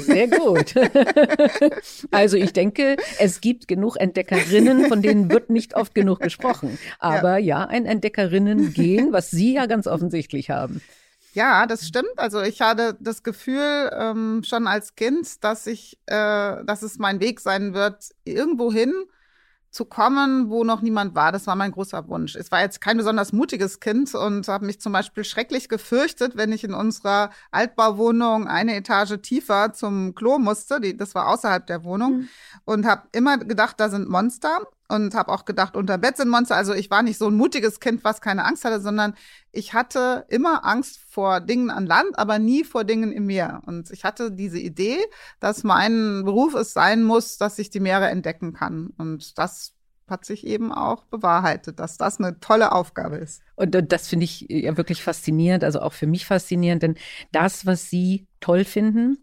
sehr 0.00 0.28
gut. 0.28 0.74
also 2.10 2.36
ich 2.36 2.52
denke, 2.52 2.98
es 3.18 3.40
gibt 3.40 3.66
genug 3.66 3.96
Entdeckerinnen, 3.96 4.84
von 4.86 5.00
denen 5.00 5.30
wird 5.30 5.48
nicht 5.48 5.74
oft 5.74 5.94
genug 5.94 6.20
gesprochen. 6.20 6.78
Aber 6.98 7.38
ja, 7.38 7.60
ja 7.60 7.66
ein 7.66 7.86
Entdeckerinnen-Gehen, 7.86 9.10
was 9.10 9.30
Sie 9.30 9.54
ja 9.54 9.64
ganz 9.64 9.86
offensichtlich 9.86 10.50
haben. 10.50 10.82
Ja, 11.32 11.66
das 11.66 11.86
stimmt. 11.86 12.16
Also 12.16 12.40
ich 12.40 12.60
hatte 12.60 12.96
das 13.00 13.22
Gefühl 13.22 13.90
ähm, 13.92 14.42
schon 14.44 14.66
als 14.66 14.94
Kind, 14.94 15.44
dass 15.44 15.66
ich, 15.66 15.98
äh, 16.06 16.64
dass 16.64 16.82
es 16.82 16.98
mein 16.98 17.20
Weg 17.20 17.40
sein 17.40 17.74
wird, 17.74 18.10
irgendwo 18.24 18.72
hin 18.72 18.92
zu 19.70 19.84
kommen, 19.84 20.48
wo 20.48 20.64
noch 20.64 20.80
niemand 20.80 21.14
war. 21.14 21.30
Das 21.30 21.46
war 21.46 21.54
mein 21.54 21.72
großer 21.72 22.08
Wunsch. 22.08 22.34
Es 22.34 22.50
war 22.50 22.62
jetzt 22.62 22.80
kein 22.80 22.96
besonders 22.96 23.32
mutiges 23.32 23.80
Kind 23.80 24.14
und 24.14 24.48
habe 24.48 24.64
mich 24.64 24.80
zum 24.80 24.92
Beispiel 24.92 25.24
schrecklich 25.24 25.68
gefürchtet, 25.68 26.36
wenn 26.36 26.52
ich 26.52 26.64
in 26.64 26.72
unserer 26.72 27.30
Altbauwohnung 27.50 28.48
eine 28.48 28.74
Etage 28.74 29.20
tiefer 29.20 29.72
zum 29.74 30.14
Klo 30.14 30.38
musste. 30.38 30.80
Die, 30.80 30.96
das 30.96 31.14
war 31.14 31.28
außerhalb 31.28 31.66
der 31.66 31.84
Wohnung 31.84 32.20
mhm. 32.20 32.28
und 32.64 32.86
habe 32.86 33.08
immer 33.12 33.36
gedacht, 33.38 33.78
da 33.78 33.90
sind 33.90 34.08
Monster 34.08 34.60
und 34.88 35.14
habe 35.14 35.32
auch 35.32 35.44
gedacht, 35.44 35.76
unter 35.76 35.98
Bett 35.98 36.16
sind 36.16 36.28
Monster. 36.28 36.56
Also 36.56 36.72
ich 36.72 36.90
war 36.90 37.02
nicht 37.02 37.18
so 37.18 37.28
ein 37.28 37.34
mutiges 37.34 37.78
Kind, 37.78 38.04
was 38.04 38.20
keine 38.20 38.44
Angst 38.44 38.64
hatte, 38.64 38.80
sondern 38.80 39.14
ich 39.52 39.74
hatte 39.74 40.24
immer 40.28 40.64
Angst 40.64 40.98
vor 41.08 41.40
Dingen 41.40 41.70
an 41.70 41.86
Land, 41.86 42.18
aber 42.18 42.38
nie 42.38 42.64
vor 42.64 42.84
Dingen 42.84 43.12
im 43.12 43.26
Meer. 43.26 43.62
Und 43.66 43.90
ich 43.90 44.04
hatte 44.04 44.32
diese 44.32 44.58
Idee, 44.58 44.98
dass 45.40 45.62
mein 45.62 46.24
Beruf 46.24 46.54
es 46.54 46.72
sein 46.72 47.04
muss, 47.04 47.36
dass 47.36 47.58
ich 47.58 47.68
die 47.68 47.80
Meere 47.80 48.08
entdecken 48.08 48.54
kann. 48.54 48.94
Und 48.96 49.38
das 49.38 49.74
hat 50.08 50.24
sich 50.24 50.46
eben 50.46 50.72
auch 50.72 51.04
bewahrheitet, 51.04 51.78
dass 51.80 51.98
das 51.98 52.18
eine 52.18 52.40
tolle 52.40 52.72
Aufgabe 52.72 53.16
ist. 53.16 53.42
Und, 53.56 53.76
und 53.76 53.92
das 53.92 54.08
finde 54.08 54.24
ich 54.24 54.46
ja 54.48 54.78
wirklich 54.78 55.02
faszinierend, 55.02 55.64
also 55.64 55.80
auch 55.80 55.92
für 55.92 56.06
mich 56.06 56.24
faszinierend, 56.24 56.82
denn 56.82 56.94
das, 57.30 57.66
was 57.66 57.90
Sie 57.90 58.26
toll 58.40 58.64
finden, 58.64 59.18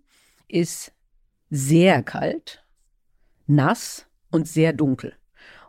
ist 0.48 0.92
sehr 1.50 2.04
kalt, 2.04 2.64
nass 3.48 4.06
und 4.30 4.48
sehr 4.48 4.74
dunkel. 4.74 5.14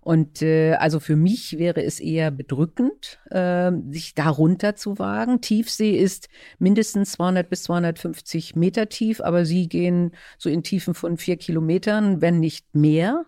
Und 0.06 0.40
äh, 0.40 0.74
also 0.74 1.00
für 1.00 1.16
mich 1.16 1.58
wäre 1.58 1.82
es 1.82 1.98
eher 1.98 2.30
bedrückend, 2.30 3.18
äh, 3.32 3.72
sich 3.90 4.14
darunter 4.14 4.76
zu 4.76 5.00
wagen. 5.00 5.40
Tiefsee 5.40 5.96
ist 5.98 6.28
mindestens 6.60 7.10
200 7.14 7.50
bis 7.50 7.64
250 7.64 8.54
Meter 8.54 8.88
tief, 8.88 9.20
aber 9.20 9.44
sie 9.44 9.68
gehen 9.68 10.12
so 10.38 10.48
in 10.48 10.62
Tiefen 10.62 10.94
von 10.94 11.16
vier 11.16 11.36
Kilometern, 11.38 12.20
wenn 12.20 12.38
nicht 12.38 12.72
mehr. 12.72 13.24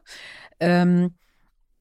Ähm, 0.60 1.16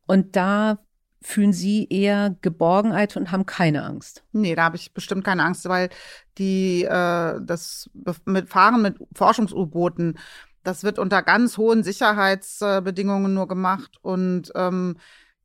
und 0.08 0.36
da 0.36 0.80
fühlen 1.22 1.54
Sie 1.54 1.88
eher 1.90 2.36
Geborgenheit 2.42 3.18
und 3.18 3.32
haben 3.32 3.46
keine 3.46 3.84
Angst? 3.84 4.24
Nee, 4.32 4.56
da 4.56 4.64
habe 4.64 4.78
ich 4.78 4.94
bestimmt 4.94 5.24
keine 5.24 5.44
Angst, 5.44 5.68
weil 5.70 5.90
die 6.40 6.86
äh, 6.86 7.40
das 7.44 7.90
mit 8.26 8.50
Fahren 8.50 8.82
mit 8.82 8.98
Forschungs-U-Booten 9.14 10.18
das 10.68 10.84
wird 10.84 11.00
unter 11.00 11.24
ganz 11.24 11.58
hohen 11.58 11.82
Sicherheitsbedingungen 11.84 13.34
nur 13.34 13.48
gemacht 13.48 13.96
und 14.02 14.52
ähm, 14.54 14.98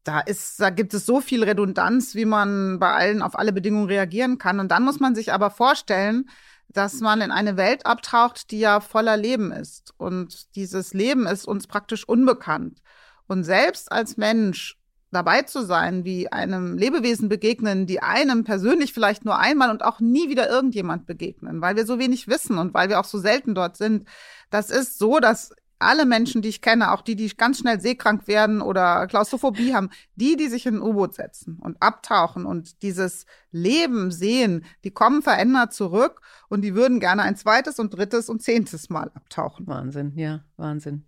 da 0.02 0.18
ist, 0.18 0.60
da 0.60 0.70
gibt 0.70 0.94
es 0.94 1.06
so 1.06 1.20
viel 1.20 1.44
Redundanz, 1.44 2.16
wie 2.16 2.24
man 2.24 2.80
bei 2.80 2.90
allen 2.92 3.22
auf 3.22 3.38
alle 3.38 3.52
Bedingungen 3.52 3.86
reagieren 3.86 4.38
kann. 4.38 4.58
Und 4.58 4.72
dann 4.72 4.82
muss 4.82 4.98
man 4.98 5.14
sich 5.14 5.32
aber 5.32 5.50
vorstellen, 5.50 6.28
dass 6.66 7.00
man 7.00 7.20
in 7.20 7.30
eine 7.30 7.56
Welt 7.56 7.86
abtaucht, 7.86 8.50
die 8.50 8.58
ja 8.58 8.80
voller 8.80 9.16
Leben 9.16 9.52
ist. 9.52 9.94
Und 9.98 10.56
dieses 10.56 10.92
Leben 10.92 11.28
ist 11.28 11.46
uns 11.46 11.68
praktisch 11.68 12.08
unbekannt. 12.08 12.80
Und 13.28 13.44
selbst 13.44 13.92
als 13.92 14.16
Mensch 14.16 14.76
dabei 15.12 15.42
zu 15.42 15.64
sein, 15.64 16.04
wie 16.04 16.32
einem 16.32 16.76
Lebewesen 16.76 17.28
begegnen, 17.28 17.86
die 17.86 18.02
einem 18.02 18.44
persönlich 18.44 18.92
vielleicht 18.92 19.24
nur 19.24 19.38
einmal 19.38 19.70
und 19.70 19.84
auch 19.84 20.00
nie 20.00 20.28
wieder 20.28 20.48
irgendjemand 20.48 21.06
begegnen, 21.06 21.60
weil 21.60 21.76
wir 21.76 21.86
so 21.86 21.98
wenig 21.98 22.28
wissen 22.28 22.58
und 22.58 22.74
weil 22.74 22.88
wir 22.88 22.98
auch 22.98 23.04
so 23.04 23.18
selten 23.18 23.54
dort 23.54 23.76
sind. 23.76 24.08
Das 24.50 24.70
ist 24.70 24.98
so, 24.98 25.18
dass 25.20 25.52
alle 25.82 26.06
Menschen, 26.06 26.42
die 26.42 26.48
ich 26.48 26.62
kenne, 26.62 26.92
auch 26.92 27.02
die, 27.02 27.16
die 27.16 27.28
ganz 27.36 27.58
schnell 27.58 27.80
seekrank 27.80 28.26
werden 28.26 28.62
oder 28.62 29.06
Klaustrophobie 29.06 29.74
haben, 29.74 29.90
die, 30.16 30.36
die 30.36 30.48
sich 30.48 30.64
in 30.66 30.76
ein 30.76 30.82
U-Boot 30.82 31.14
setzen 31.14 31.58
und 31.60 31.82
abtauchen 31.82 32.46
und 32.46 32.82
dieses 32.82 33.26
Leben 33.50 34.10
sehen, 34.10 34.64
die 34.84 34.92
kommen 34.92 35.22
verändert 35.22 35.72
zurück 35.72 36.20
und 36.48 36.62
die 36.62 36.74
würden 36.74 37.00
gerne 37.00 37.22
ein 37.22 37.36
zweites 37.36 37.78
und 37.78 37.94
drittes 37.94 38.28
und 38.28 38.42
zehntes 38.42 38.88
Mal 38.90 39.10
abtauchen. 39.14 39.66
Wahnsinn, 39.66 40.12
ja, 40.16 40.44
Wahnsinn. 40.56 41.04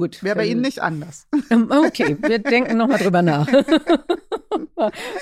Gut. 0.00 0.24
Wäre 0.24 0.36
bei 0.36 0.46
Ihnen 0.46 0.62
nicht 0.62 0.80
anders. 0.80 1.26
Ähm, 1.50 1.70
okay, 1.70 2.16
wir 2.22 2.38
denken 2.38 2.78
nochmal 2.78 3.00
drüber 3.00 3.20
nach. 3.20 3.46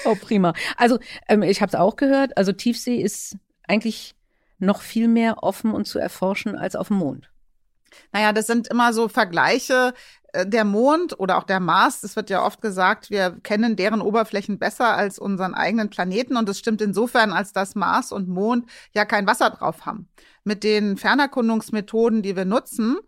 oh, 0.04 0.14
prima. 0.20 0.52
Also, 0.76 1.00
ähm, 1.26 1.42
ich 1.42 1.60
habe 1.60 1.70
es 1.70 1.74
auch 1.74 1.96
gehört, 1.96 2.36
also 2.36 2.52
Tiefsee 2.52 3.02
ist 3.02 3.38
eigentlich 3.66 4.14
noch 4.60 4.82
viel 4.82 5.08
mehr 5.08 5.42
offen 5.42 5.72
und 5.72 5.86
zu 5.86 5.98
erforschen 5.98 6.54
als 6.54 6.76
auf 6.76 6.88
dem 6.88 6.98
Mond. 6.98 7.28
Naja, 8.12 8.32
das 8.32 8.46
sind 8.46 8.68
immer 8.68 8.92
so 8.92 9.08
Vergleiche. 9.08 9.94
Äh, 10.32 10.46
der 10.46 10.64
Mond 10.64 11.18
oder 11.18 11.38
auch 11.38 11.44
der 11.44 11.58
Mars, 11.58 12.04
es 12.04 12.14
wird 12.14 12.30
ja 12.30 12.44
oft 12.44 12.60
gesagt, 12.60 13.10
wir 13.10 13.36
kennen 13.42 13.74
deren 13.74 14.00
Oberflächen 14.00 14.60
besser 14.60 14.96
als 14.96 15.18
unseren 15.18 15.54
eigenen 15.54 15.90
Planeten. 15.90 16.36
Und 16.36 16.48
das 16.48 16.60
stimmt 16.60 16.82
insofern, 16.82 17.32
als 17.32 17.52
dass 17.52 17.74
Mars 17.74 18.12
und 18.12 18.28
Mond 18.28 18.70
ja 18.94 19.04
kein 19.04 19.26
Wasser 19.26 19.50
drauf 19.50 19.86
haben. 19.86 20.08
Mit 20.44 20.62
den 20.62 20.96
Fernerkundungsmethoden, 20.98 22.22
die 22.22 22.36
wir 22.36 22.44
nutzen, 22.44 22.98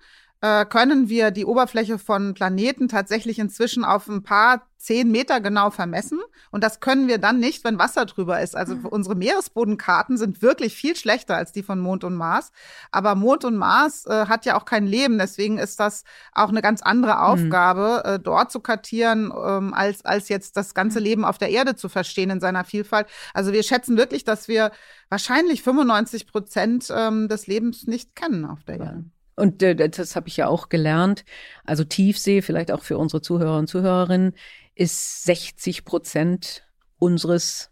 äh, 0.40 0.64
können 0.64 1.09
wir 1.09 1.30
die 1.30 1.44
Oberfläche 1.44 1.99
von 1.99 2.35
Planeten 2.35 2.88
tatsächlich 2.88 3.38
inzwischen 3.38 3.85
auf 3.85 4.09
ein 4.09 4.23
paar 4.23 4.66
zehn 4.78 5.11
Meter 5.11 5.40
genau 5.40 5.70
vermessen. 5.70 6.18
Und 6.50 6.64
das 6.64 6.80
können 6.80 7.06
wir 7.06 7.18
dann 7.18 7.38
nicht, 7.38 7.64
wenn 7.64 7.78
Wasser 7.78 8.06
drüber 8.06 8.40
ist. 8.40 8.56
Also 8.56 8.75
mhm. 8.75 8.87
unsere 8.87 9.14
Meeresbodenkarten 9.14 10.16
sind 10.16 10.40
wirklich 10.40 10.75
viel 10.75 10.97
schlechter 10.97 11.37
als 11.37 11.52
die 11.52 11.62
von 11.62 11.78
Mond 11.78 12.02
und 12.02 12.14
Mars. 12.14 12.52
Aber 12.90 13.14
Mond 13.14 13.44
und 13.44 13.56
Mars 13.56 14.06
äh, 14.06 14.26
hat 14.26 14.47
ja 14.47 14.56
auch 14.56 14.64
kein 14.64 14.87
Leben. 14.87 15.18
Deswegen 15.18 15.59
ist 15.59 15.78
das 15.78 16.04
auch 16.32 16.49
eine 16.49 16.62
ganz 16.62 16.80
andere 16.80 17.12
mhm. 17.12 17.18
Aufgabe, 17.18 18.02
mhm. 18.04 18.11
äh, 18.14 18.18
dort 18.18 18.50
zu 18.50 18.61
kartieren, 18.61 19.30
ähm, 19.30 19.75
als, 19.75 20.02
als 20.06 20.30
jetzt 20.30 20.56
das 20.56 20.73
ganze 20.73 21.00
mhm. 21.00 21.04
Leben 21.04 21.25
auf 21.26 21.37
der 21.37 21.50
Erde 21.50 21.76
zu 21.76 21.90
verstehen 21.90 22.30
in 22.30 22.40
seiner 22.40 22.64
Vielfalt. 22.64 23.06
Also 23.35 23.52
wir 23.52 23.62
schätzen 23.62 23.99
wirklich, 23.99 24.25
dass 24.25 24.49
wir 24.49 24.73
wahrscheinlich 25.11 25.62
95 25.62 26.26
Prozent 26.26 26.90
ähm, 26.90 27.28
des 27.28 27.47
Lebens 27.47 27.87
nicht 27.87 28.16
kennen 28.16 28.47
auf 28.47 28.64
der 28.64 28.78
Erde. 28.78 29.04
Und 29.40 29.62
äh, 29.62 29.75
das 29.75 30.16
habe 30.16 30.28
ich 30.28 30.37
ja 30.37 30.47
auch 30.49 30.68
gelernt. 30.68 31.25
Also 31.64 31.82
Tiefsee, 31.82 32.42
vielleicht 32.42 32.70
auch 32.70 32.82
für 32.82 32.99
unsere 32.99 33.23
Zuhörer 33.23 33.59
und 33.59 33.68
Zuhörerinnen, 33.68 34.35
ist 34.75 35.25
60 35.25 35.85
Prozent 35.85 36.66
unseres 36.99 37.70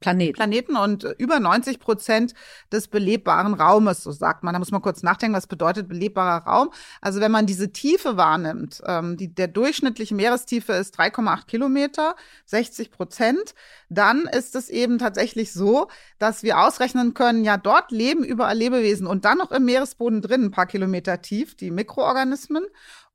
Planeten. 0.00 0.34
Planeten 0.34 0.76
und 0.76 1.04
über 1.18 1.38
90 1.38 1.78
Prozent 1.78 2.34
des 2.72 2.88
belebbaren 2.88 3.52
Raumes, 3.54 4.02
so 4.02 4.10
sagt 4.10 4.42
man. 4.42 4.54
Da 4.54 4.58
muss 4.58 4.70
man 4.70 4.80
kurz 4.80 5.02
nachdenken, 5.02 5.36
was 5.36 5.46
bedeutet 5.46 5.88
belebbarer 5.88 6.46
Raum. 6.46 6.70
Also 7.02 7.20
wenn 7.20 7.30
man 7.30 7.44
diese 7.44 7.70
Tiefe 7.70 8.16
wahrnimmt, 8.16 8.82
ähm, 8.86 9.18
die, 9.18 9.34
der 9.34 9.48
durchschnittliche 9.48 10.14
Meerestiefe 10.14 10.72
ist 10.72 10.98
3,8 10.98 11.46
Kilometer, 11.46 12.16
60 12.46 12.90
Prozent, 12.90 13.54
dann 13.90 14.22
ist 14.22 14.56
es 14.56 14.70
eben 14.70 14.98
tatsächlich 14.98 15.52
so, 15.52 15.88
dass 16.18 16.42
wir 16.42 16.60
ausrechnen 16.60 17.12
können, 17.12 17.44
ja, 17.44 17.58
dort 17.58 17.92
leben 17.92 18.24
überall 18.24 18.56
Lebewesen 18.56 19.06
und 19.06 19.24
dann 19.26 19.38
noch 19.38 19.50
im 19.52 19.66
Meeresboden 19.66 20.22
drin, 20.22 20.44
ein 20.44 20.50
paar 20.50 20.66
Kilometer 20.66 21.20
tief, 21.20 21.54
die 21.56 21.70
Mikroorganismen. 21.70 22.64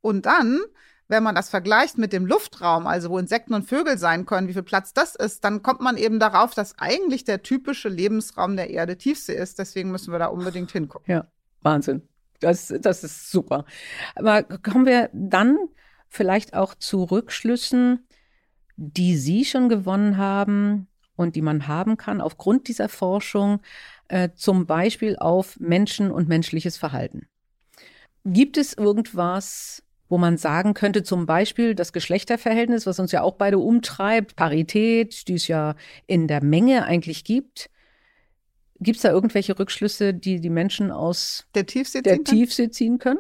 Und 0.02 0.28
dann 0.28 0.62
wenn 1.08 1.24
man 1.24 1.36
das 1.36 1.50
vergleicht 1.50 1.98
mit 1.98 2.14
dem 2.14 2.26
Luftraum, 2.26 2.88
also 2.88 3.10
wo 3.10 3.20
Insekten 3.20 3.54
und 3.54 3.64
Vögel 3.64 3.98
sein 3.98 4.26
können, 4.26 4.48
wie 4.48 4.54
viel 4.54 4.64
Platz 4.64 4.94
das 4.94 5.16
ist, 5.16 5.44
dann 5.44 5.62
kommt 5.62 5.82
man 5.82 5.98
eben 5.98 6.20
darauf, 6.20 6.54
dass 6.54 6.80
eigentlich 6.80 7.24
der 7.24 7.44
typische 7.44 7.90
Lebensraum 7.90 8.56
der 8.56 8.70
Erde 8.72 8.98
Tiefsee 8.98 9.36
ist. 9.36 9.60
Deswegen 9.60 9.92
müssen 9.92 10.12
wir 10.12 10.20
da 10.20 10.28
unbedingt 10.28 10.72
hingucken. 10.72 11.12
Ja, 11.12 11.28
Wahnsinn. 11.62 12.02
Das, 12.40 12.74
das 12.82 13.04
ist 13.04 13.32
super. 13.32 13.66
Aber 14.16 14.44
kommen 14.44 14.86
wir 14.86 15.10
dann 15.14 15.58
vielleicht 16.10 16.54
auch 16.54 16.76
zu 16.76 17.04
Rückschlüssen, 17.04 18.08
die 18.78 19.16
Sie 19.16 19.46
schon 19.46 19.70
gewonnen 19.70 20.18
haben 20.18 20.88
und 21.16 21.36
die 21.36 21.42
man 21.42 21.68
haben 21.68 21.98
kann 21.98 22.20
aufgrund 22.20 22.68
dieser 22.68 22.90
Forschung, 22.90 23.62
äh, 24.08 24.30
zum 24.36 24.66
Beispiel 24.66 25.18
auf 25.18 25.60
Menschen 25.60 26.12
und 26.12 26.28
menschliches 26.28 26.78
Verhalten. 26.78 27.28
Gibt 28.26 28.58
es 28.58 28.74
irgendwas, 28.74 29.85
wo 30.10 30.18
man 30.18 30.38
sagen 30.38 30.74
könnte, 30.74 31.04
zum 31.04 31.26
Beispiel 31.26 31.76
das 31.76 31.94
Geschlechterverhältnis, 31.94 32.86
was 32.86 33.00
uns 33.00 33.12
ja 33.12 33.22
auch 33.22 33.36
beide 33.36 33.58
umtreibt, 33.58 34.36
Parität, 34.36 35.28
die 35.28 35.36
es 35.36 35.48
ja 35.48 35.76
in 36.08 36.28
der 36.28 36.44
Menge 36.44 36.86
eigentlich 36.86 37.24
gibt. 37.24 37.70
Gibt 38.80 38.98
es 38.98 39.04
da 39.04 39.12
irgendwelche 39.12 39.58
Rückschlüsse, 39.58 40.14
die 40.14 40.40
die 40.40 40.50
Menschen 40.50 40.92
aus 40.92 41.46
der 41.56 41.66
Tiefsee, 41.66 42.02
der 42.02 42.24
Tiefsee 42.24 42.70
ziehen 42.70 43.00
können? 43.00 43.20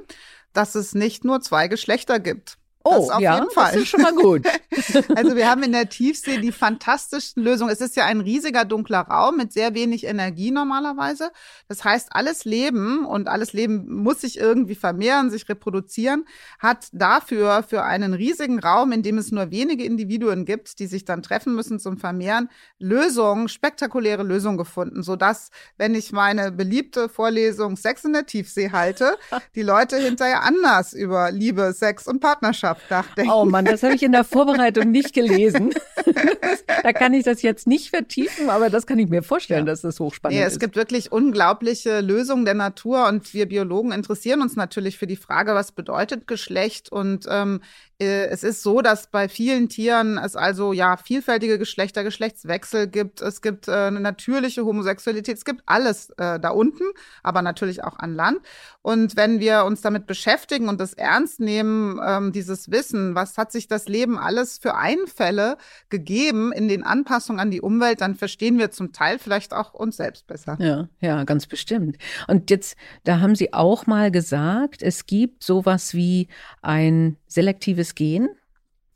Dass 0.54 0.75
es 0.75 0.94
nicht 0.94 1.24
nur 1.24 1.42
zwei 1.42 1.68
Geschlechter 1.68 2.20
gibt. 2.20 2.58
Oh, 2.88 3.10
auf 3.10 3.20
ja, 3.20 3.34
jeden 3.34 3.50
Fall. 3.50 3.72
das 3.74 3.82
ist 3.82 3.88
schon 3.88 4.04
mal 4.04 4.13
gut. 4.13 4.46
also 5.15 5.36
wir 5.36 5.50
haben 5.50 5.63
in 5.63 5.72
der 5.72 5.89
Tiefsee 5.89 6.38
die 6.38 6.51
fantastischsten 6.51 7.44
Lösungen. 7.44 7.72
Es 7.72 7.82
ist 7.82 7.96
ja 7.96 8.06
ein 8.06 8.22
riesiger 8.22 8.63
dunkler 8.63 9.00
Raum 9.00 9.38
mit 9.38 9.51
sehr 9.51 9.74
wenig 9.74 10.04
Energie 10.06 10.51
normalerweise. 10.51 11.32
Das 11.68 11.84
heißt, 11.84 12.10
alles 12.12 12.46
Leben 12.46 13.04
und 13.04 13.27
alles 13.27 13.54
Leben 13.54 14.04
muss 14.04 14.22
sich 14.22 14.38
irgendwie 14.38 14.75
vermehren, 14.75 15.32
sich 15.32 15.50
reproduzieren, 15.50 16.25
hat 16.60 16.89
dafür 16.92 17.63
für 17.63 17.82
einen 17.82 18.13
riesigen 18.13 18.60
Raum, 18.60 18.92
in 18.92 19.01
dem 19.01 19.18
es 19.18 19.32
nur 19.32 19.50
wenige 19.50 19.84
Individuen 19.84 20.46
gibt, 20.46 20.77
die 20.77 20.86
sich 20.86 21.06
dann 21.06 21.24
treffen 21.24 21.56
müssen 21.56 21.80
zum 21.80 21.98
Vermehren, 21.98 22.50
Lösungen, 22.77 23.50
spektakuläre 23.50 24.22
Lösungen 24.22 24.58
gefunden, 24.58 25.01
sodass, 25.01 25.50
wenn 25.77 25.96
ich 25.96 26.12
meine 26.12 26.51
beliebte 26.51 27.10
Vorlesung 27.10 27.77
Sex 27.77 28.06
in 28.06 28.13
der 28.13 28.27
Tiefsee 28.27 28.70
halte, 28.72 29.18
die 29.56 29.63
Leute 29.63 29.98
hinterher 29.98 30.44
anders 30.44 30.94
über 30.94 31.32
Liebe, 31.32 31.74
Sex 31.74 32.06
und 32.06 32.20
Partnerschaft 32.20 32.75
Wissenschaft 32.75 32.89
nachdenken. 32.89 33.32
Oh 33.32 33.46
Mann, 33.46 33.65
das 33.65 33.84
habe 33.84 33.96
ich 33.96 34.03
in 34.03 34.12
der 34.12 34.24
Vorbereitung 34.24 34.91
nicht 34.91 35.13
gelesen. 35.13 35.74
da 36.84 36.94
kann 36.94 37.13
ich 37.13 37.24
das 37.24 37.41
jetzt 37.41 37.67
nicht 37.67 37.89
vertiefen, 37.89 38.50
aber 38.50 38.70
das 38.70 38.86
kann 38.86 39.00
ich 39.00 39.10
mir 39.10 39.24
vorstellen, 39.24 39.65
ja. 39.65 39.72
dass 39.72 39.82
das 39.82 40.00
hochspannend 40.00 40.38
nee, 40.38 40.44
es 40.44 40.50
ist. 40.50 40.53
Es 40.53 40.60
gibt 40.60 40.75
wirklich 40.75 41.12
unglaubliche 41.12 42.01
Lösungen 42.01 42.46
der 42.46 42.53
Natur 42.53 43.08
und 43.08 43.34
wir 43.34 43.48
Biologen 43.48 43.91
interessieren 43.91 44.41
uns 44.41 44.55
natürlich 44.55 44.98
für 44.98 45.08
die 45.08 45.15
Frage, 45.15 45.53
was 45.53 45.72
bedeutet 45.72 46.27
Geschlecht 46.27 46.91
und 46.91 47.25
ähm, 47.29 47.62
äh, 47.94 47.94
es 48.03 48.43
ist 48.43 48.61
so, 48.61 48.81
dass 48.81 49.07
bei 49.07 49.29
vielen 49.29 49.69
Tieren 49.69 50.17
es 50.17 50.35
also 50.35 50.73
ja 50.73 50.97
vielfältige 50.97 51.57
Geschlechter, 51.57 52.03
Geschlechtswechsel 52.03 52.87
gibt. 52.87 53.21
Es 53.21 53.41
gibt 53.41 53.69
äh, 53.69 53.71
eine 53.71 54.01
natürliche 54.01 54.65
Homosexualität. 54.65 55.37
Es 55.37 55.45
gibt 55.45 55.61
alles 55.65 56.09
äh, 56.11 56.39
da 56.39 56.49
unten, 56.49 56.83
aber 57.23 57.41
natürlich 57.41 57.83
auch 57.83 57.97
an 57.97 58.13
Land. 58.13 58.39
Und 58.81 59.15
wenn 59.15 59.39
wir 59.39 59.63
uns 59.63 59.81
damit 59.81 60.07
beschäftigen 60.07 60.67
und 60.67 60.79
das 60.79 60.93
ernst 60.93 61.39
nehmen, 61.39 61.99
ähm, 62.05 62.31
dieses 62.33 62.69
Wissen, 62.69 63.15
was 63.15 63.37
hat 63.37 63.51
sich 63.51 63.67
das 63.67 63.87
Leben 63.87 64.19
alles 64.19 64.57
für 64.57 64.75
Einfälle 64.75 65.57
gegeben 65.89 66.51
in 66.51 66.67
den 66.67 66.83
Anpassungen 66.83 67.39
an 67.39 67.49
die 67.49 67.61
Umwelt, 67.61 68.01
dann 68.01 68.15
verstehen 68.15 68.59
wir 68.59 68.71
zum 68.71 68.91
Teil 68.91 69.19
vielleicht 69.19 69.53
auch 69.53 69.73
uns 69.73 69.97
selbst 69.97 70.27
besser. 70.27 70.57
Ja, 70.59 70.89
ja, 70.99 71.23
ganz 71.23 71.47
bestimmt. 71.47 71.97
Und 72.27 72.49
jetzt, 72.51 72.75
da 73.05 73.21
haben 73.21 73.35
Sie 73.35 73.53
auch 73.53 73.87
mal 73.87 74.11
gesagt, 74.11 74.83
es 74.83 75.05
gibt 75.05 75.43
sowas 75.43 75.93
wie 75.93 76.27
ein 76.61 77.17
selektives 77.27 77.85
Gen, 77.94 78.30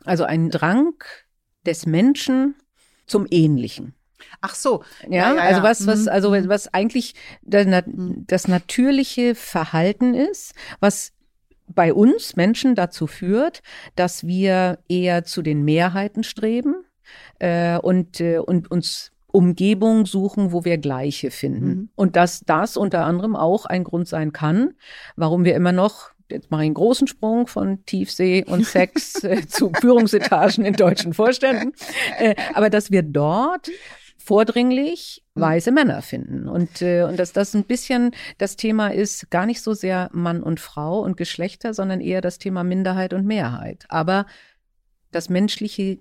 also 0.06 0.24
ein 0.24 0.50
Drang 0.50 0.96
des 1.66 1.86
Menschen 1.86 2.56
zum 3.06 3.28
Ähnlichen. 3.30 3.94
Ach 4.42 4.56
so. 4.56 4.84
Ja, 5.04 5.34
ja, 5.34 5.36
ja 5.36 5.42
also 5.42 5.64
was, 5.64 5.86
was, 5.88 6.02
mhm. 6.02 6.10
also 6.10 6.32
was 6.32 6.74
eigentlich 6.74 7.14
das 7.44 8.48
natürliche 8.48 9.36
Verhalten 9.36 10.14
ist, 10.14 10.54
was 10.80 11.14
bei 11.68 11.94
uns 11.94 12.36
Menschen 12.36 12.76
dazu 12.76 13.06
führt, 13.06 13.62
dass 13.96 14.26
wir 14.26 14.80
eher 14.88 15.24
zu 15.24 15.42
den 15.42 15.64
Mehrheiten 15.64 16.24
streben 16.24 16.84
äh, 17.38 17.78
und, 17.78 18.20
äh, 18.20 18.40
und 18.40 18.72
uns 18.72 19.12
Umgebung 19.32 20.08
suchen, 20.08 20.52
wo 20.52 20.66
wir 20.66 20.80
Gleiche 20.80 21.30
finden. 21.30 21.68
Mhm. 21.68 21.90
Und 21.96 22.16
dass 22.16 22.42
das 22.42 22.78
unter 22.78 23.06
anderem 23.06 23.36
auch 23.36 23.66
ein 23.66 23.84
Grund 23.84 24.08
sein 24.08 24.34
kann, 24.34 24.74
warum 25.16 25.46
wir 25.46 25.56
immer 25.56 25.72
noch 25.72 26.12
jetzt 26.30 26.52
mache 26.52 26.64
ich 26.64 26.68
einen 26.68 26.76
großen 26.76 27.08
Sprung 27.08 27.48
von 27.48 27.86
Tiefsee 27.86 28.44
und 28.46 28.66
Sex 28.66 29.24
äh, 29.24 29.48
zu 29.48 29.72
Führungsetagen 29.80 30.66
in 30.66 30.74
deutschen 30.74 31.14
Vorständen, 31.14 31.74
äh, 32.18 32.36
aber 32.54 32.70
dass 32.70 32.92
wir 32.92 33.04
dort 33.04 33.70
vordringlich 34.18 35.24
mhm. 35.34 35.42
weiße 35.42 35.72
Männer 35.72 36.02
finden. 36.02 36.48
Und, 36.48 36.82
äh, 36.82 37.04
und 37.04 37.18
dass 37.18 37.34
das 37.34 37.56
ein 37.56 37.64
bisschen 37.64 38.12
das 38.38 38.56
Thema 38.56 38.90
ist, 38.90 39.32
gar 39.32 39.46
nicht 39.46 39.62
so 39.62 39.74
sehr 39.74 40.10
Mann 40.14 40.44
und 40.44 40.60
Frau 40.60 41.00
und 41.00 41.18
Geschlechter, 41.18 41.74
sondern 41.74 42.00
eher 42.00 42.22
das 42.22 42.38
Thema 42.38 42.64
Minderheit 42.64 43.14
und 43.14 43.26
Mehrheit. 43.26 43.86
Aber 43.90 44.28
das 45.12 45.30
menschliche 45.30 46.00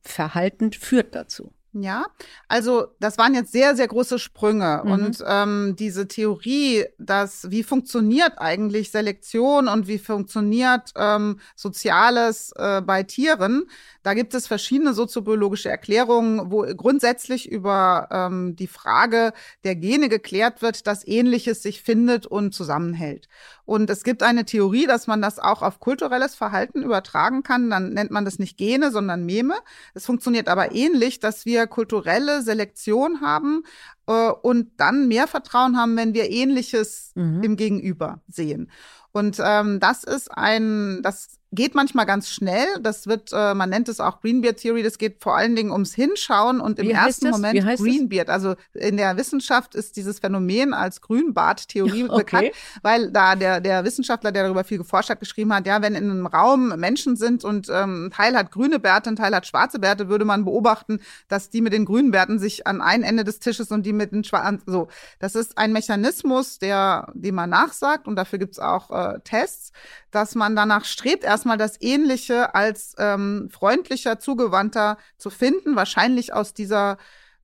Verhalten 0.00 0.72
führt 0.72 1.14
dazu. 1.14 1.52
Ja, 1.78 2.06
also 2.48 2.86
das 3.00 3.18
waren 3.18 3.34
jetzt 3.34 3.52
sehr, 3.52 3.76
sehr 3.76 3.86
große 3.86 4.18
Sprünge. 4.18 4.80
Mhm. 4.82 4.90
Und 4.90 5.24
ähm, 5.26 5.76
diese 5.78 6.08
Theorie, 6.08 6.86
dass 6.98 7.50
wie 7.50 7.62
funktioniert 7.62 8.32
eigentlich 8.38 8.90
Selektion 8.90 9.68
und 9.68 9.86
wie 9.86 9.98
funktioniert 9.98 10.92
ähm, 10.96 11.38
Soziales 11.54 12.52
äh, 12.56 12.80
bei 12.80 13.02
Tieren, 13.02 13.66
da 14.02 14.14
gibt 14.14 14.32
es 14.32 14.46
verschiedene 14.46 14.94
soziobiologische 14.94 15.68
Erklärungen, 15.68 16.50
wo 16.50 16.62
grundsätzlich 16.62 17.50
über 17.50 18.08
ähm, 18.10 18.56
die 18.56 18.68
Frage 18.68 19.32
der 19.64 19.76
Gene 19.76 20.08
geklärt 20.08 20.62
wird, 20.62 20.86
dass 20.86 21.06
Ähnliches 21.06 21.62
sich 21.62 21.82
findet 21.82 22.24
und 22.26 22.54
zusammenhält. 22.54 23.28
Und 23.66 23.90
es 23.90 24.04
gibt 24.04 24.22
eine 24.22 24.44
Theorie, 24.44 24.86
dass 24.86 25.08
man 25.08 25.20
das 25.20 25.38
auch 25.40 25.60
auf 25.60 25.80
kulturelles 25.80 26.36
Verhalten 26.36 26.82
übertragen 26.82 27.42
kann. 27.42 27.68
Dann 27.68 27.90
nennt 27.90 28.12
man 28.12 28.24
das 28.24 28.38
nicht 28.38 28.56
Gene, 28.56 28.92
sondern 28.92 29.26
Meme. 29.26 29.56
Es 29.92 30.06
funktioniert 30.06 30.48
aber 30.48 30.72
ähnlich, 30.72 31.18
dass 31.18 31.44
wir 31.44 31.65
kulturelle 31.66 32.42
Selektion 32.42 33.20
haben 33.20 33.62
äh, 34.06 34.30
und 34.30 34.70
dann 34.78 35.08
mehr 35.08 35.26
Vertrauen 35.26 35.76
haben, 35.76 35.96
wenn 35.96 36.14
wir 36.14 36.30
Ähnliches 36.30 37.12
mhm. 37.14 37.42
im 37.42 37.56
Gegenüber 37.56 38.22
sehen. 38.28 38.70
Und 39.12 39.40
ähm, 39.42 39.80
das 39.80 40.04
ist 40.04 40.30
ein, 40.30 41.00
das 41.02 41.38
geht 41.52 41.74
manchmal 41.74 42.06
ganz 42.06 42.28
schnell. 42.28 42.66
Das 42.80 43.06
wird, 43.06 43.30
äh, 43.32 43.54
man 43.54 43.70
nennt 43.70 43.88
es 43.88 44.00
auch 44.00 44.20
Greenbeard 44.20 44.58
Theory. 44.58 44.82
Das 44.82 44.98
geht 44.98 45.22
vor 45.22 45.36
allen 45.36 45.54
Dingen 45.54 45.70
ums 45.70 45.94
Hinschauen 45.94 46.60
und 46.60 46.78
im 46.78 46.90
ersten 46.90 47.30
Moment 47.30 47.60
Greenbeard. 47.78 48.30
Also 48.30 48.56
in 48.74 48.96
der 48.96 49.16
Wissenschaft 49.16 49.74
ist 49.74 49.96
dieses 49.96 50.18
Phänomen 50.18 50.74
als 50.74 51.00
Grünbart-Theorie 51.00 52.04
okay. 52.08 52.16
bekannt, 52.18 52.50
weil 52.82 53.10
da 53.10 53.36
der, 53.36 53.60
der 53.60 53.84
Wissenschaftler, 53.84 54.32
der 54.32 54.44
darüber 54.44 54.64
viel 54.64 54.78
geforscht 54.78 55.10
hat, 55.10 55.20
geschrieben 55.20 55.54
hat, 55.54 55.66
ja, 55.66 55.82
wenn 55.82 55.94
in 55.94 56.10
einem 56.10 56.26
Raum 56.26 56.68
Menschen 56.76 57.16
sind 57.16 57.44
und 57.44 57.68
ähm, 57.70 58.06
ein 58.06 58.10
Teil 58.10 58.36
hat 58.36 58.50
grüne 58.50 58.78
Bärte, 58.78 59.10
ein 59.10 59.16
Teil 59.16 59.34
hat 59.34 59.46
schwarze 59.46 59.78
Bärte, 59.78 60.08
würde 60.08 60.24
man 60.24 60.44
beobachten, 60.44 61.00
dass 61.28 61.50
die 61.50 61.60
mit 61.60 61.72
den 61.72 61.84
grünen 61.84 62.10
Bärten 62.10 62.38
sich 62.38 62.66
an 62.66 62.80
ein 62.80 63.02
Ende 63.02 63.24
des 63.24 63.38
Tisches 63.38 63.70
und 63.70 63.86
die 63.86 63.92
mit 63.92 64.12
den 64.12 64.24
schwarzen, 64.24 64.62
so. 64.66 64.88
Das 65.18 65.34
ist 65.34 65.58
ein 65.58 65.72
Mechanismus, 65.72 66.58
der, 66.58 67.12
dem 67.14 67.36
man 67.36 67.50
nachsagt 67.50 68.08
und 68.08 68.16
dafür 68.16 68.38
gibt's 68.38 68.58
auch 68.58 68.90
äh, 68.90 69.20
Tests, 69.20 69.72
dass 70.10 70.34
man 70.34 70.56
danach 70.56 70.84
strebt, 70.84 71.24
erstmal 71.36 71.58
das 71.58 71.78
Ähnliche 71.82 72.54
als 72.54 72.94
ähm, 72.96 73.50
freundlicher, 73.52 74.18
zugewandter 74.18 74.96
zu 75.18 75.28
finden, 75.28 75.76
wahrscheinlich 75.76 76.32
aus 76.32 76.54
dieser 76.54 76.96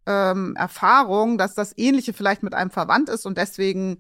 ähm, 0.07 0.57
Erfahrung, 0.57 1.37
dass 1.37 1.55
das 1.55 1.77
Ähnliche 1.77 2.15
vielleicht 2.15 2.43
mit 2.43 2.55
einem 2.55 2.71
verwandt 2.71 3.11
ist 3.11 3.27
und 3.27 3.37
deswegen 3.37 3.99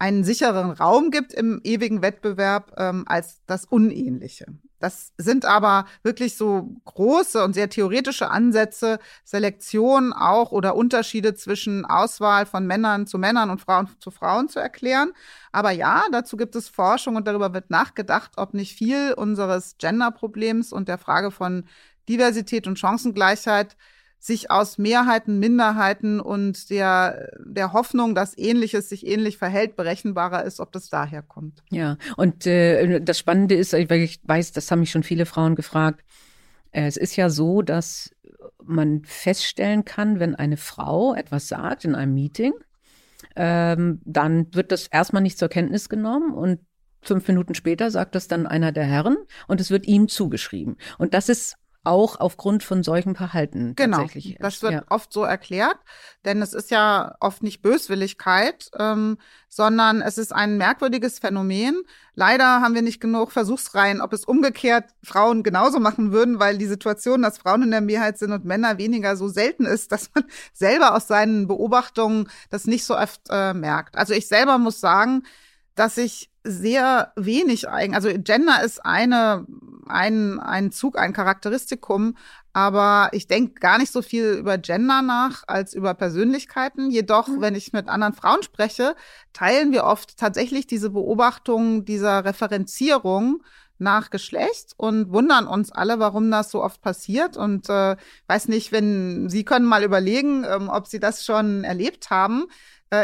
einen 0.00 0.24
sicheren 0.24 0.70
Raum 0.70 1.10
gibt 1.10 1.34
im 1.34 1.60
ewigen 1.62 2.00
Wettbewerb 2.00 2.72
ähm, 2.78 3.04
als 3.06 3.42
das 3.46 3.66
Unähnliche. 3.66 4.46
Das 4.78 5.12
sind 5.18 5.44
aber 5.44 5.84
wirklich 6.02 6.38
so 6.38 6.74
große 6.86 7.44
und 7.44 7.52
sehr 7.52 7.68
theoretische 7.68 8.30
Ansätze, 8.30 8.98
Selektion 9.24 10.14
auch 10.14 10.52
oder 10.52 10.74
Unterschiede 10.74 11.34
zwischen 11.34 11.84
Auswahl 11.84 12.46
von 12.46 12.66
Männern 12.66 13.06
zu 13.06 13.18
Männern 13.18 13.50
und 13.50 13.60
Frauen 13.60 13.90
zu 13.98 14.10
Frauen 14.10 14.48
zu 14.48 14.58
erklären. 14.58 15.12
Aber 15.52 15.70
ja, 15.70 16.04
dazu 16.10 16.38
gibt 16.38 16.56
es 16.56 16.70
Forschung 16.70 17.16
und 17.16 17.26
darüber 17.26 17.52
wird 17.52 17.68
nachgedacht, 17.68 18.32
ob 18.36 18.54
nicht 18.54 18.74
viel 18.74 19.12
unseres 19.12 19.76
Gender-Problems 19.76 20.72
und 20.72 20.88
der 20.88 20.96
Frage 20.96 21.30
von 21.30 21.64
Diversität 22.08 22.66
und 22.66 22.78
Chancengleichheit 22.78 23.76
sich 24.20 24.50
aus 24.50 24.76
Mehrheiten, 24.76 25.38
Minderheiten 25.38 26.20
und 26.20 26.68
der, 26.68 27.30
der 27.42 27.72
Hoffnung, 27.72 28.14
dass 28.14 28.36
Ähnliches 28.36 28.90
sich 28.90 29.06
ähnlich 29.06 29.38
verhält, 29.38 29.76
berechenbarer 29.76 30.44
ist, 30.44 30.60
ob 30.60 30.72
das 30.72 30.90
daher 30.90 31.22
kommt. 31.22 31.62
Ja, 31.70 31.96
und 32.18 32.46
äh, 32.46 33.00
das 33.00 33.18
Spannende 33.18 33.54
ist, 33.54 33.72
weil 33.72 34.02
ich 34.02 34.20
weiß, 34.22 34.52
das 34.52 34.70
haben 34.70 34.80
mich 34.80 34.90
schon 34.90 35.02
viele 35.02 35.24
Frauen 35.24 35.56
gefragt, 35.56 36.04
äh, 36.70 36.86
es 36.86 36.98
ist 36.98 37.16
ja 37.16 37.30
so, 37.30 37.62
dass 37.62 38.14
man 38.62 39.02
feststellen 39.04 39.86
kann, 39.86 40.20
wenn 40.20 40.34
eine 40.34 40.58
Frau 40.58 41.14
etwas 41.14 41.48
sagt 41.48 41.86
in 41.86 41.94
einem 41.94 42.12
Meeting, 42.12 42.52
ähm, 43.36 44.02
dann 44.04 44.54
wird 44.54 44.70
das 44.70 44.86
erstmal 44.86 45.22
nicht 45.22 45.38
zur 45.38 45.48
Kenntnis 45.48 45.88
genommen 45.88 46.34
und 46.34 46.60
fünf 47.02 47.26
Minuten 47.26 47.54
später 47.54 47.90
sagt 47.90 48.14
das 48.14 48.28
dann 48.28 48.46
einer 48.46 48.72
der 48.72 48.84
Herren 48.84 49.16
und 49.48 49.62
es 49.62 49.70
wird 49.70 49.86
ihm 49.86 50.08
zugeschrieben. 50.08 50.76
Und 50.98 51.14
das 51.14 51.30
ist 51.30 51.56
auch 51.82 52.20
aufgrund 52.20 52.62
von 52.62 52.82
solchen 52.82 53.14
Verhalten 53.14 53.74
genau, 53.74 53.98
tatsächlich. 53.98 54.36
Das 54.38 54.62
wird 54.62 54.72
ja. 54.72 54.82
oft 54.90 55.12
so 55.12 55.24
erklärt, 55.24 55.78
denn 56.26 56.42
es 56.42 56.52
ist 56.52 56.70
ja 56.70 57.14
oft 57.20 57.42
nicht 57.42 57.62
Böswilligkeit, 57.62 58.70
ähm, 58.78 59.16
sondern 59.48 60.02
es 60.02 60.18
ist 60.18 60.32
ein 60.32 60.58
merkwürdiges 60.58 61.18
Phänomen. 61.18 61.82
Leider 62.14 62.60
haben 62.60 62.74
wir 62.74 62.82
nicht 62.82 63.00
genug 63.00 63.32
Versuchsreihen, 63.32 64.02
ob 64.02 64.12
es 64.12 64.26
umgekehrt 64.26 64.90
Frauen 65.02 65.42
genauso 65.42 65.80
machen 65.80 66.12
würden, 66.12 66.38
weil 66.38 66.58
die 66.58 66.66
Situation, 66.66 67.22
dass 67.22 67.38
Frauen 67.38 67.62
in 67.62 67.70
der 67.70 67.80
Mehrheit 67.80 68.18
sind 68.18 68.32
und 68.32 68.44
Männer 68.44 68.76
weniger 68.76 69.16
so 69.16 69.28
selten 69.28 69.64
ist, 69.64 69.90
dass 69.92 70.10
man 70.14 70.24
selber 70.52 70.94
aus 70.94 71.06
seinen 71.06 71.48
Beobachtungen 71.48 72.28
das 72.50 72.66
nicht 72.66 72.84
so 72.84 72.96
oft 72.96 73.22
äh, 73.30 73.54
merkt. 73.54 73.96
Also 73.96 74.12
ich 74.12 74.28
selber 74.28 74.58
muss 74.58 74.80
sagen, 74.80 75.22
dass 75.74 75.96
ich 75.96 76.29
sehr 76.44 77.12
wenig 77.16 77.68
eigen, 77.68 77.94
also 77.94 78.08
Gender 78.14 78.62
ist 78.64 78.84
eine, 78.84 79.46
ein, 79.86 80.40
ein 80.40 80.72
Zug, 80.72 80.98
ein 80.98 81.12
Charakteristikum, 81.12 82.16
aber 82.52 83.10
ich 83.12 83.26
denke 83.26 83.60
gar 83.60 83.78
nicht 83.78 83.92
so 83.92 84.02
viel 84.02 84.32
über 84.32 84.58
Gender 84.58 85.02
nach 85.02 85.44
als 85.46 85.74
über 85.74 85.94
Persönlichkeiten. 85.94 86.90
Jedoch, 86.90 87.28
mhm. 87.28 87.40
wenn 87.40 87.54
ich 87.54 87.72
mit 87.72 87.88
anderen 87.88 88.14
Frauen 88.14 88.42
spreche, 88.42 88.96
teilen 89.32 89.72
wir 89.72 89.84
oft 89.84 90.16
tatsächlich 90.16 90.66
diese 90.66 90.90
Beobachtung 90.90 91.84
dieser 91.84 92.24
Referenzierung 92.24 93.42
nach 93.78 94.10
Geschlecht 94.10 94.74
und 94.76 95.10
wundern 95.10 95.46
uns 95.46 95.72
alle, 95.72 95.98
warum 95.98 96.30
das 96.30 96.50
so 96.50 96.62
oft 96.62 96.82
passiert. 96.82 97.36
Und 97.36 97.68
äh, 97.70 97.96
weiß 98.26 98.48
nicht, 98.48 98.72
wenn 98.72 99.28
Sie 99.28 99.44
können 99.44 99.64
mal 99.64 99.84
überlegen, 99.84 100.44
ähm, 100.44 100.68
ob 100.68 100.86
Sie 100.86 101.00
das 101.00 101.24
schon 101.24 101.64
erlebt 101.64 102.10
haben 102.10 102.46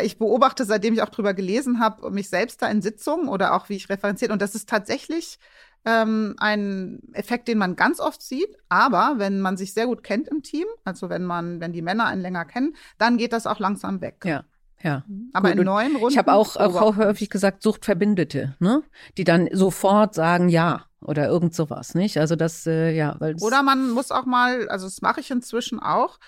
ich 0.04 0.18
beobachte, 0.18 0.64
seitdem 0.64 0.94
ich 0.94 1.02
auch 1.02 1.08
drüber 1.08 1.34
gelesen 1.34 1.80
habe, 1.80 2.10
mich 2.10 2.28
selbst 2.28 2.62
da 2.62 2.68
in 2.68 2.82
Sitzungen 2.82 3.28
oder 3.28 3.54
auch 3.54 3.68
wie 3.68 3.76
ich 3.76 3.88
referenziert. 3.88 4.30
Und 4.30 4.42
das 4.42 4.54
ist 4.54 4.68
tatsächlich 4.68 5.38
ähm, 5.84 6.34
ein 6.38 7.00
Effekt, 7.12 7.48
den 7.48 7.58
man 7.58 7.76
ganz 7.76 8.00
oft 8.00 8.20
sieht. 8.20 8.56
Aber 8.68 9.14
wenn 9.16 9.40
man 9.40 9.56
sich 9.56 9.72
sehr 9.72 9.86
gut 9.86 10.02
kennt 10.02 10.28
im 10.28 10.42
Team, 10.42 10.66
also 10.84 11.08
wenn 11.08 11.24
man, 11.24 11.60
wenn 11.60 11.72
die 11.72 11.82
Männer 11.82 12.06
einen 12.06 12.22
länger 12.22 12.44
kennen, 12.44 12.76
dann 12.98 13.16
geht 13.16 13.32
das 13.32 13.46
auch 13.46 13.60
langsam 13.60 14.00
weg. 14.00 14.22
Ja. 14.24 14.44
Ja. 14.82 15.04
Aber 15.32 15.50
Gut. 15.50 15.60
in 15.60 15.64
neuen 15.64 15.96
Runden. 15.96 16.12
Ich 16.12 16.18
habe 16.18 16.32
auch, 16.32 16.54
auch 16.56 16.96
häufig 16.96 17.30
gesagt, 17.30 17.62
Suchtverbindete, 17.62 18.56
ne? 18.58 18.82
Die 19.16 19.24
dann 19.24 19.48
sofort 19.50 20.14
sagen 20.14 20.48
ja 20.50 20.84
oder 21.00 21.28
irgend 21.28 21.54
sowas, 21.54 21.94
nicht? 21.94 22.18
Also 22.18 22.36
das, 22.36 22.66
äh, 22.66 22.92
ja. 22.94 23.16
Weil 23.18 23.36
oder 23.40 23.62
man 23.62 23.90
muss 23.90 24.10
auch 24.10 24.26
mal, 24.26 24.68
also 24.68 24.86
das 24.86 25.00
mache 25.00 25.20
ich 25.20 25.30
inzwischen 25.30 25.80
auch, 25.80 26.18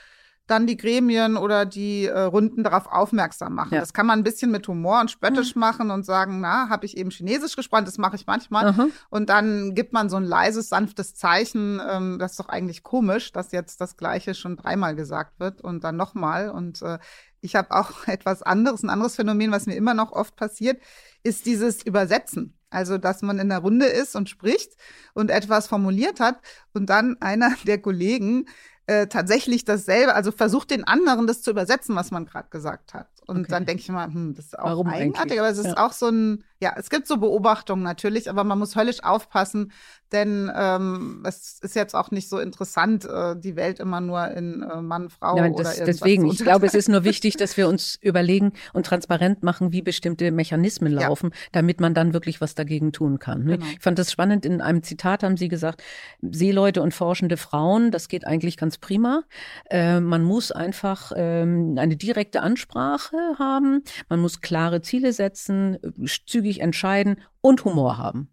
dann 0.51 0.67
die 0.67 0.77
Gremien 0.77 1.37
oder 1.37 1.67
die 1.67 2.07
äh, 2.07 2.21
Runden 2.21 2.65
darauf 2.65 2.87
aufmerksam 2.87 3.55
machen. 3.55 3.75
Ja. 3.75 3.81
Das 3.81 3.93
kann 3.93 4.07
man 4.07 4.19
ein 4.19 4.25
bisschen 4.25 4.51
mit 4.51 4.67
Humor 4.67 5.01
und 5.01 5.11
spöttisch 5.11 5.55
mhm. 5.55 5.61
machen 5.61 5.91
und 5.91 6.05
sagen, 6.05 6.41
na, 6.41 6.69
habe 6.69 6.87
ich 6.87 6.97
eben 6.97 7.11
Chinesisch 7.11 7.55
gesprochen, 7.55 7.85
das 7.85 7.99
mache 7.99 8.17
ich 8.17 8.27
manchmal. 8.27 8.73
Mhm. 8.73 8.93
Und 9.11 9.29
dann 9.29 9.75
gibt 9.75 9.93
man 9.93 10.09
so 10.09 10.17
ein 10.17 10.25
leises, 10.25 10.69
sanftes 10.69 11.15
Zeichen. 11.15 11.81
Ähm, 11.89 12.19
das 12.19 12.33
ist 12.33 12.41
doch 12.41 12.49
eigentlich 12.49 12.83
komisch, 12.83 13.33
dass 13.33 13.53
jetzt 13.53 13.81
das 13.81 13.97
Gleiche 13.97 14.35
schon 14.35 14.57
dreimal 14.57 14.97
gesagt 14.97 15.39
wird 15.39 15.61
und 15.61 15.85
dann 15.85 15.97
nochmal. 15.97 16.51
Und 16.51 16.83
äh, 16.83 16.99
ich 17.41 17.55
habe 17.55 17.71
auch 17.71 17.91
etwas 18.07 18.43
anderes, 18.43 18.83
ein 18.83 18.91
anderes 18.91 19.17
Phänomen, 19.17 19.53
was 19.53 19.67
mir 19.67 19.77
immer 19.77 19.95
noch 19.95 20.13
oft 20.13 20.37
passiert, 20.37 20.81
ist 21.23 21.47
dieses 21.47 21.83
Übersetzen. 21.83 22.55
Also, 22.71 22.99
dass 22.99 23.23
man 23.23 23.39
in 23.39 23.49
der 23.49 23.59
Runde 23.59 23.87
ist 23.87 24.15
und 24.15 24.29
spricht 24.29 24.77
und 25.15 25.31
etwas 25.31 25.69
formuliert 25.69 26.21
hat 26.21 26.41
und 26.75 26.87
dann 26.91 27.17
einer 27.21 27.55
der 27.67 27.81
Kollegen 27.81 28.47
äh, 28.89 29.07
tatsächlich 29.07 29.65
dasselbe, 29.65 30.15
also 30.15 30.33
versucht 30.33 30.71
den 30.71 30.85
anderen 30.85 31.27
das 31.27 31.43
zu 31.43 31.51
übersetzen, 31.51 31.95
was 31.95 32.11
man 32.11 32.25
gerade 32.25 32.49
gesagt 32.49 32.95
hat. 32.95 33.09
Und 33.29 33.41
okay. 33.41 33.49
dann 33.51 33.67
denke 33.67 33.83
ich 33.83 33.89
mal, 33.91 34.07
hm, 34.07 34.33
das 34.35 34.47
ist 34.47 34.59
auch 34.59 34.65
Warum 34.65 34.87
eigenartig, 34.87 35.21
eigentlich? 35.21 35.41
aber 35.41 35.51
es 35.51 35.59
ist 35.59 35.67
ja. 35.67 35.87
auch 35.87 35.93
so 35.93 36.09
ein, 36.09 36.45
ja, 36.61 36.73
es 36.77 36.89
gibt 36.89 37.07
so 37.07 37.19
Beobachtungen 37.19 37.83
natürlich, 37.83 38.31
aber 38.31 38.43
man 38.43 38.59
muss 38.59 38.75
höllisch 38.75 39.05
aufpassen, 39.05 39.71
denn 40.13 40.51
ähm, 40.57 41.23
es 41.27 41.59
ist 41.61 41.77
jetzt 41.77 41.95
auch 41.95 42.11
nicht 42.11 42.31
so 42.31 42.39
interessant, 42.39 43.05
äh, 43.05 43.37
die 43.39 43.55
Welt 43.55 43.81
immer 43.81 44.01
nur 44.01 44.29
in 44.29 44.63
äh, 44.63 44.81
Mann, 44.81 45.11
Frau 45.11 45.37
Nein, 45.37 45.53
das, 45.53 45.61
oder 45.61 45.71
irgendwas 45.73 45.97
Deswegen, 45.97 46.27
ich 46.31 46.39
glaube, 46.39 46.65
es 46.65 46.73
ist 46.73 46.89
nur 46.89 47.05
wichtig, 47.05 47.37
dass 47.37 47.59
wir 47.59 47.69
uns 47.69 47.99
überlegen 48.01 48.55
und 48.73 48.87
transparent 48.87 49.43
machen, 49.43 49.73
wie 49.73 49.83
bestimmte 49.83 50.31
Mechanismen 50.31 50.95
laufen, 50.95 51.31
ja. 51.31 51.39
damit 51.53 51.81
man 51.81 51.93
dann 51.93 52.15
wirklich 52.15 52.41
was 52.41 52.55
dagegen 52.55 52.93
tun 52.93 53.19
kann. 53.19 53.45
Ne? 53.45 53.59
Genau. 53.59 53.71
Ich 53.73 53.81
fand 53.81 53.99
das 53.99 54.11
spannend, 54.11 54.47
in 54.47 54.63
einem 54.63 54.83
Zitat 54.83 55.23
haben 55.23 55.37
Sie 55.37 55.49
gesagt, 55.49 55.83
Seeleute 56.23 56.81
und 56.81 56.95
forschende 56.95 57.37
Frauen, 57.37 57.91
das 57.91 58.09
geht 58.09 58.27
eigentlich 58.27 58.57
ganz 58.57 58.79
prima. 58.79 59.25
Äh, 59.69 60.01
man 60.01 60.23
muss 60.23 60.51
einfach 60.51 61.13
ähm, 61.15 61.77
eine 61.79 61.99
direkte 61.99 62.41
Ansprache 62.41 63.18
haben, 63.39 63.83
man 64.09 64.21
muss 64.21 64.41
klare 64.41 64.83
Ziele 64.83 65.13
setzen, 65.13 65.79
zügig 66.27 66.61
entscheiden 66.61 67.21
und 67.41 67.65
Humor 67.65 67.99
haben. 67.99 68.31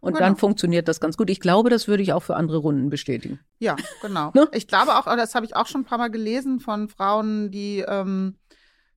Und 0.00 0.14
genau. 0.14 0.26
dann 0.26 0.36
funktioniert 0.36 0.88
das 0.88 1.00
ganz 1.00 1.16
gut. 1.16 1.30
Ich 1.30 1.40
glaube, 1.40 1.70
das 1.70 1.88
würde 1.88 2.02
ich 2.02 2.12
auch 2.12 2.22
für 2.22 2.36
andere 2.36 2.58
Runden 2.58 2.90
bestätigen. 2.90 3.40
Ja, 3.58 3.76
genau. 4.02 4.30
ne? 4.34 4.48
Ich 4.52 4.68
glaube 4.68 4.96
auch, 4.96 5.04
das 5.04 5.34
habe 5.34 5.46
ich 5.46 5.56
auch 5.56 5.66
schon 5.66 5.82
ein 5.82 5.84
paar 5.86 5.98
Mal 5.98 6.10
gelesen 6.10 6.60
von 6.60 6.88
Frauen, 6.88 7.50
die 7.50 7.84
ähm, 7.86 8.36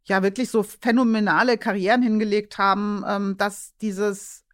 ja 0.03 0.23
wirklich 0.23 0.49
so 0.49 0.63
phänomenale 0.63 1.57
Karrieren 1.57 2.01
hingelegt 2.01 2.57
haben, 2.57 3.03
ähm, 3.07 3.37
dass 3.37 3.75
dieses 3.77 4.45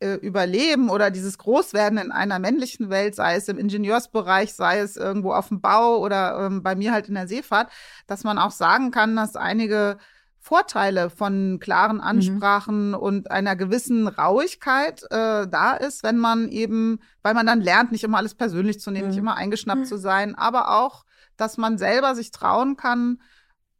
äh, 0.00 0.14
Überleben 0.14 0.90
oder 0.90 1.10
dieses 1.10 1.38
Großwerden 1.38 1.98
in 1.98 2.12
einer 2.12 2.38
männlichen 2.38 2.90
Welt, 2.90 3.14
sei 3.14 3.36
es 3.36 3.48
im 3.48 3.58
Ingenieursbereich, 3.58 4.52
sei 4.52 4.80
es 4.80 4.96
irgendwo 4.96 5.32
auf 5.32 5.48
dem 5.48 5.60
Bau 5.60 5.98
oder 5.98 6.46
ähm, 6.46 6.62
bei 6.62 6.74
mir 6.74 6.92
halt 6.92 7.08
in 7.08 7.14
der 7.14 7.28
Seefahrt, 7.28 7.70
dass 8.06 8.24
man 8.24 8.38
auch 8.38 8.50
sagen 8.50 8.90
kann, 8.90 9.16
dass 9.16 9.36
einige 9.36 9.98
Vorteile 10.44 11.08
von 11.08 11.58
klaren 11.58 11.96
mhm. 11.96 12.02
Ansprachen 12.02 12.88
mhm. 12.88 12.94
und 12.96 13.30
einer 13.30 13.56
gewissen 13.56 14.06
Rauigkeit 14.06 15.02
äh, 15.04 15.48
da 15.48 15.72
ist, 15.72 16.02
wenn 16.02 16.18
man 16.18 16.50
eben, 16.50 17.00
weil 17.22 17.32
man 17.32 17.46
dann 17.46 17.62
lernt, 17.62 17.92
nicht 17.92 18.04
immer 18.04 18.18
alles 18.18 18.34
persönlich 18.34 18.78
zu 18.78 18.90
nehmen, 18.90 19.06
mhm. 19.06 19.10
nicht 19.12 19.18
immer 19.18 19.36
eingeschnappt 19.36 19.80
mhm. 19.80 19.86
zu 19.86 19.96
sein, 19.96 20.34
aber 20.34 20.76
auch, 20.76 21.06
dass 21.38 21.56
man 21.56 21.78
selber 21.78 22.14
sich 22.14 22.30
trauen 22.30 22.76
kann, 22.76 23.22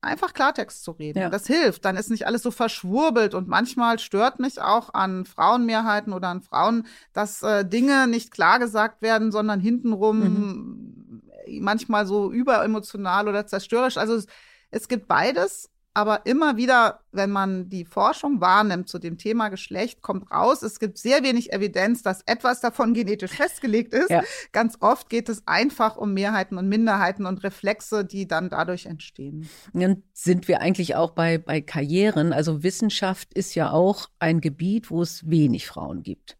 einfach 0.00 0.32
Klartext 0.32 0.82
zu 0.82 0.92
reden. 0.92 1.18
Ja. 1.18 1.28
Das 1.28 1.46
hilft. 1.46 1.84
Dann 1.84 1.98
ist 1.98 2.08
nicht 2.08 2.26
alles 2.26 2.42
so 2.42 2.50
verschwurbelt 2.50 3.34
und 3.34 3.46
manchmal 3.46 3.98
stört 3.98 4.38
mich 4.38 4.62
auch 4.62 4.94
an 4.94 5.26
Frauenmehrheiten 5.26 6.14
oder 6.14 6.28
an 6.28 6.40
Frauen, 6.40 6.86
dass 7.12 7.42
äh, 7.42 7.66
Dinge 7.66 8.08
nicht 8.08 8.30
klar 8.30 8.58
gesagt 8.58 9.02
werden, 9.02 9.32
sondern 9.32 9.60
hintenrum 9.60 10.18
mhm. 10.18 11.22
manchmal 11.60 12.06
so 12.06 12.32
überemotional 12.32 13.28
oder 13.28 13.46
zerstörerisch. 13.46 13.98
Also 13.98 14.14
es, 14.14 14.26
es 14.70 14.88
gibt 14.88 15.08
beides 15.08 15.68
aber 15.94 16.26
immer 16.26 16.56
wieder, 16.56 17.00
wenn 17.12 17.30
man 17.30 17.68
die 17.68 17.84
Forschung 17.84 18.40
wahrnimmt 18.40 18.88
zu 18.88 18.98
dem 18.98 19.16
Thema 19.16 19.48
Geschlecht, 19.48 20.02
kommt 20.02 20.28
raus, 20.30 20.62
es 20.62 20.80
gibt 20.80 20.98
sehr 20.98 21.22
wenig 21.22 21.52
Evidenz, 21.52 22.02
dass 22.02 22.22
etwas 22.26 22.60
davon 22.60 22.94
genetisch 22.94 23.30
festgelegt 23.30 23.94
ist. 23.94 24.10
Ja. 24.10 24.22
Ganz 24.50 24.76
oft 24.80 25.08
geht 25.08 25.28
es 25.28 25.46
einfach 25.46 25.96
um 25.96 26.12
Mehrheiten 26.12 26.58
und 26.58 26.68
Minderheiten 26.68 27.26
und 27.26 27.44
Reflexe, 27.44 28.04
die 28.04 28.26
dann 28.26 28.50
dadurch 28.50 28.86
entstehen. 28.86 29.48
Dann 29.72 30.02
sind 30.12 30.48
wir 30.48 30.60
eigentlich 30.60 30.96
auch 30.96 31.12
bei, 31.12 31.38
bei 31.38 31.60
Karrieren. 31.60 32.32
Also 32.32 32.64
Wissenschaft 32.64 33.32
ist 33.32 33.54
ja 33.54 33.70
auch 33.70 34.08
ein 34.18 34.40
Gebiet, 34.40 34.90
wo 34.90 35.00
es 35.00 35.30
wenig 35.30 35.68
Frauen 35.68 36.02
gibt. 36.02 36.36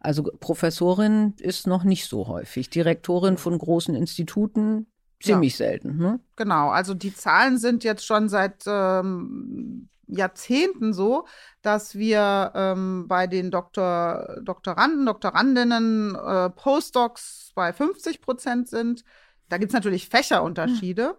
Also 0.00 0.24
Professorin 0.24 1.34
ist 1.38 1.66
noch 1.66 1.84
nicht 1.84 2.06
so 2.06 2.26
häufig. 2.26 2.70
Direktorin 2.70 3.38
von 3.38 3.56
großen 3.56 3.94
Instituten 3.94 4.86
ziemlich 5.20 5.58
ja. 5.58 5.66
selten. 5.66 5.96
Ne? 5.96 6.20
Genau, 6.36 6.70
also 6.70 6.94
die 6.94 7.14
Zahlen 7.14 7.58
sind 7.58 7.84
jetzt 7.84 8.04
schon 8.04 8.28
seit 8.28 8.64
ähm, 8.66 9.88
Jahrzehnten 10.06 10.92
so, 10.92 11.26
dass 11.62 11.94
wir 11.94 12.52
ähm, 12.54 13.06
bei 13.08 13.26
den 13.26 13.50
Doktor, 13.50 14.38
Doktoranden, 14.42 15.06
Doktorandinnen, 15.06 16.14
äh, 16.14 16.50
Postdocs 16.50 17.52
bei 17.54 17.72
50 17.72 18.20
Prozent 18.20 18.68
sind. 18.68 19.04
Da 19.48 19.58
gibt 19.58 19.70
es 19.70 19.74
natürlich 19.74 20.08
Fächerunterschiede. 20.08 21.08
Hm. 21.08 21.14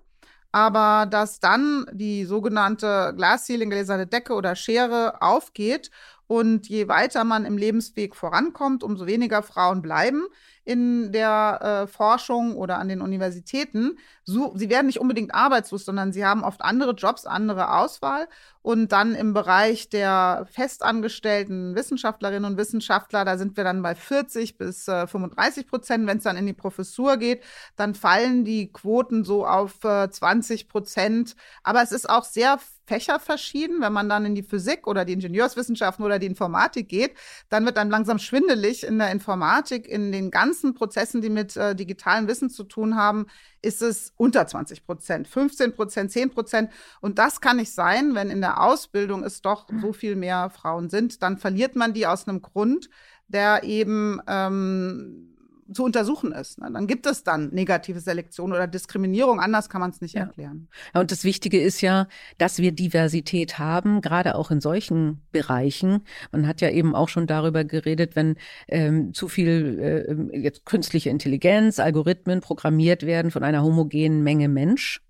Aber 0.53 1.05
dass 1.05 1.39
dann 1.39 1.85
die 1.91 2.23
sogenannte 2.23 3.13
Glasceiling, 3.15 3.69
gläserne 3.69 4.07
Decke 4.07 4.33
oder 4.33 4.55
Schere 4.55 5.21
aufgeht 5.21 5.91
und 6.27 6.67
je 6.67 6.87
weiter 6.87 7.23
man 7.23 7.45
im 7.45 7.57
Lebensweg 7.57 8.15
vorankommt, 8.15 8.83
umso 8.83 9.07
weniger 9.07 9.41
Frauen 9.41 9.81
bleiben 9.81 10.27
in 10.67 11.13
der 11.13 11.85
äh, 11.85 11.87
Forschung 11.87 12.57
oder 12.57 12.77
an 12.77 12.89
den 12.89 12.99
Universitäten. 12.99 13.97
So, 14.25 14.51
sie 14.57 14.69
werden 14.69 14.87
nicht 14.87 14.99
unbedingt 14.99 15.33
arbeitslos, 15.33 15.85
sondern 15.85 16.11
sie 16.11 16.25
haben 16.25 16.43
oft 16.43 16.61
andere 16.61 16.91
Jobs, 16.91 17.25
andere 17.25 17.73
Auswahl. 17.73 18.27
Und 18.61 18.91
dann 18.91 19.15
im 19.15 19.33
Bereich 19.33 19.87
der 19.87 20.45
festangestellten 20.51 21.73
Wissenschaftlerinnen 21.73 22.43
und 22.51 22.57
Wissenschaftler, 22.57 23.23
da 23.23 23.37
sind 23.37 23.55
wir 23.55 23.63
dann 23.63 23.81
bei 23.81 23.95
40 23.95 24.57
bis 24.57 24.89
äh, 24.89 25.07
35 25.07 25.67
Prozent. 25.67 26.05
Wenn 26.05 26.17
es 26.17 26.25
dann 26.25 26.35
in 26.35 26.45
die 26.45 26.51
Professur 26.51 27.15
geht, 27.15 27.45
dann 27.77 27.95
fallen 27.95 28.43
die 28.43 28.69
Quoten 28.73 29.23
so 29.23 29.47
auf 29.47 29.81
äh, 29.85 30.09
20 30.09 30.67
Prozent. 30.67 31.37
Aber 31.63 31.81
es 31.81 31.93
ist 31.93 32.09
auch 32.09 32.25
sehr 32.25 32.59
Fächer 32.87 33.19
verschieden. 33.19 33.81
Wenn 33.81 33.93
man 33.93 34.09
dann 34.09 34.25
in 34.25 34.33
die 34.33 34.43
Physik 34.43 34.87
oder 34.87 35.05
die 35.05 35.13
Ingenieurswissenschaften 35.13 36.03
oder 36.03 36.19
die 36.19 36.25
Informatik 36.25 36.87
geht, 36.87 37.15
dann 37.49 37.65
wird 37.65 37.77
dann 37.77 37.89
langsam 37.89 38.17
schwindelig 38.17 38.85
in 38.85 38.97
der 38.97 39.11
Informatik, 39.11 39.87
in 39.87 40.11
den 40.11 40.31
ganzen 40.31 40.73
Prozessen, 40.73 41.21
die 41.21 41.29
mit 41.29 41.55
äh, 41.57 41.75
digitalen 41.75 42.27
Wissen 42.27 42.49
zu 42.49 42.63
tun 42.63 42.95
haben, 42.95 43.27
ist 43.61 43.81
es 43.81 44.13
unter 44.15 44.47
20 44.47 44.85
Prozent, 44.85 45.27
15 45.27 45.73
Prozent, 45.73 46.11
10 46.11 46.29
Prozent. 46.29 46.71
Und 47.01 47.19
das 47.19 47.41
kann 47.41 47.57
nicht 47.57 47.73
sein, 47.73 48.15
wenn 48.15 48.29
in 48.29 48.41
der 48.41 48.63
Ausbildung 48.63 49.23
es 49.23 49.41
doch 49.41 49.67
so 49.81 49.91
viel 49.91 50.15
mehr 50.15 50.49
Frauen 50.49 50.89
sind. 50.89 51.21
Dann 51.21 51.37
verliert 51.37 51.75
man 51.75 51.93
die 51.93 52.07
aus 52.07 52.27
einem 52.27 52.41
Grund, 52.41 52.89
der 53.27 53.63
eben 53.63 54.21
ähm, 54.27 55.36
zu 55.71 55.83
untersuchen 55.83 56.31
ist. 56.31 56.59
Ne? 56.59 56.69
Dann 56.71 56.87
gibt 56.87 57.05
es 57.05 57.23
dann 57.23 57.49
negative 57.49 57.99
Selektion 57.99 58.51
oder 58.51 58.67
Diskriminierung. 58.67 59.39
Anders 59.39 59.69
kann 59.69 59.81
man 59.81 59.91
es 59.91 60.01
nicht 60.01 60.15
ja. 60.15 60.21
erklären. 60.21 60.67
Ja, 60.93 61.01
und 61.01 61.11
das 61.11 61.23
Wichtige 61.23 61.61
ist 61.61 61.81
ja, 61.81 62.07
dass 62.37 62.59
wir 62.59 62.71
Diversität 62.71 63.59
haben, 63.59 64.01
gerade 64.01 64.35
auch 64.35 64.51
in 64.51 64.61
solchen 64.61 65.21
Bereichen. 65.31 66.03
Man 66.31 66.47
hat 66.47 66.61
ja 66.61 66.69
eben 66.69 66.95
auch 66.95 67.09
schon 67.09 67.27
darüber 67.27 67.63
geredet, 67.63 68.15
wenn 68.15 68.35
ähm, 68.67 69.13
zu 69.13 69.27
viel 69.27 70.29
äh, 70.33 70.37
jetzt 70.39 70.65
künstliche 70.65 71.09
Intelligenz, 71.09 71.79
Algorithmen 71.79 72.41
programmiert 72.41 73.05
werden 73.05 73.31
von 73.31 73.43
einer 73.43 73.63
homogenen 73.63 74.23
Menge 74.23 74.49
Mensch 74.49 75.01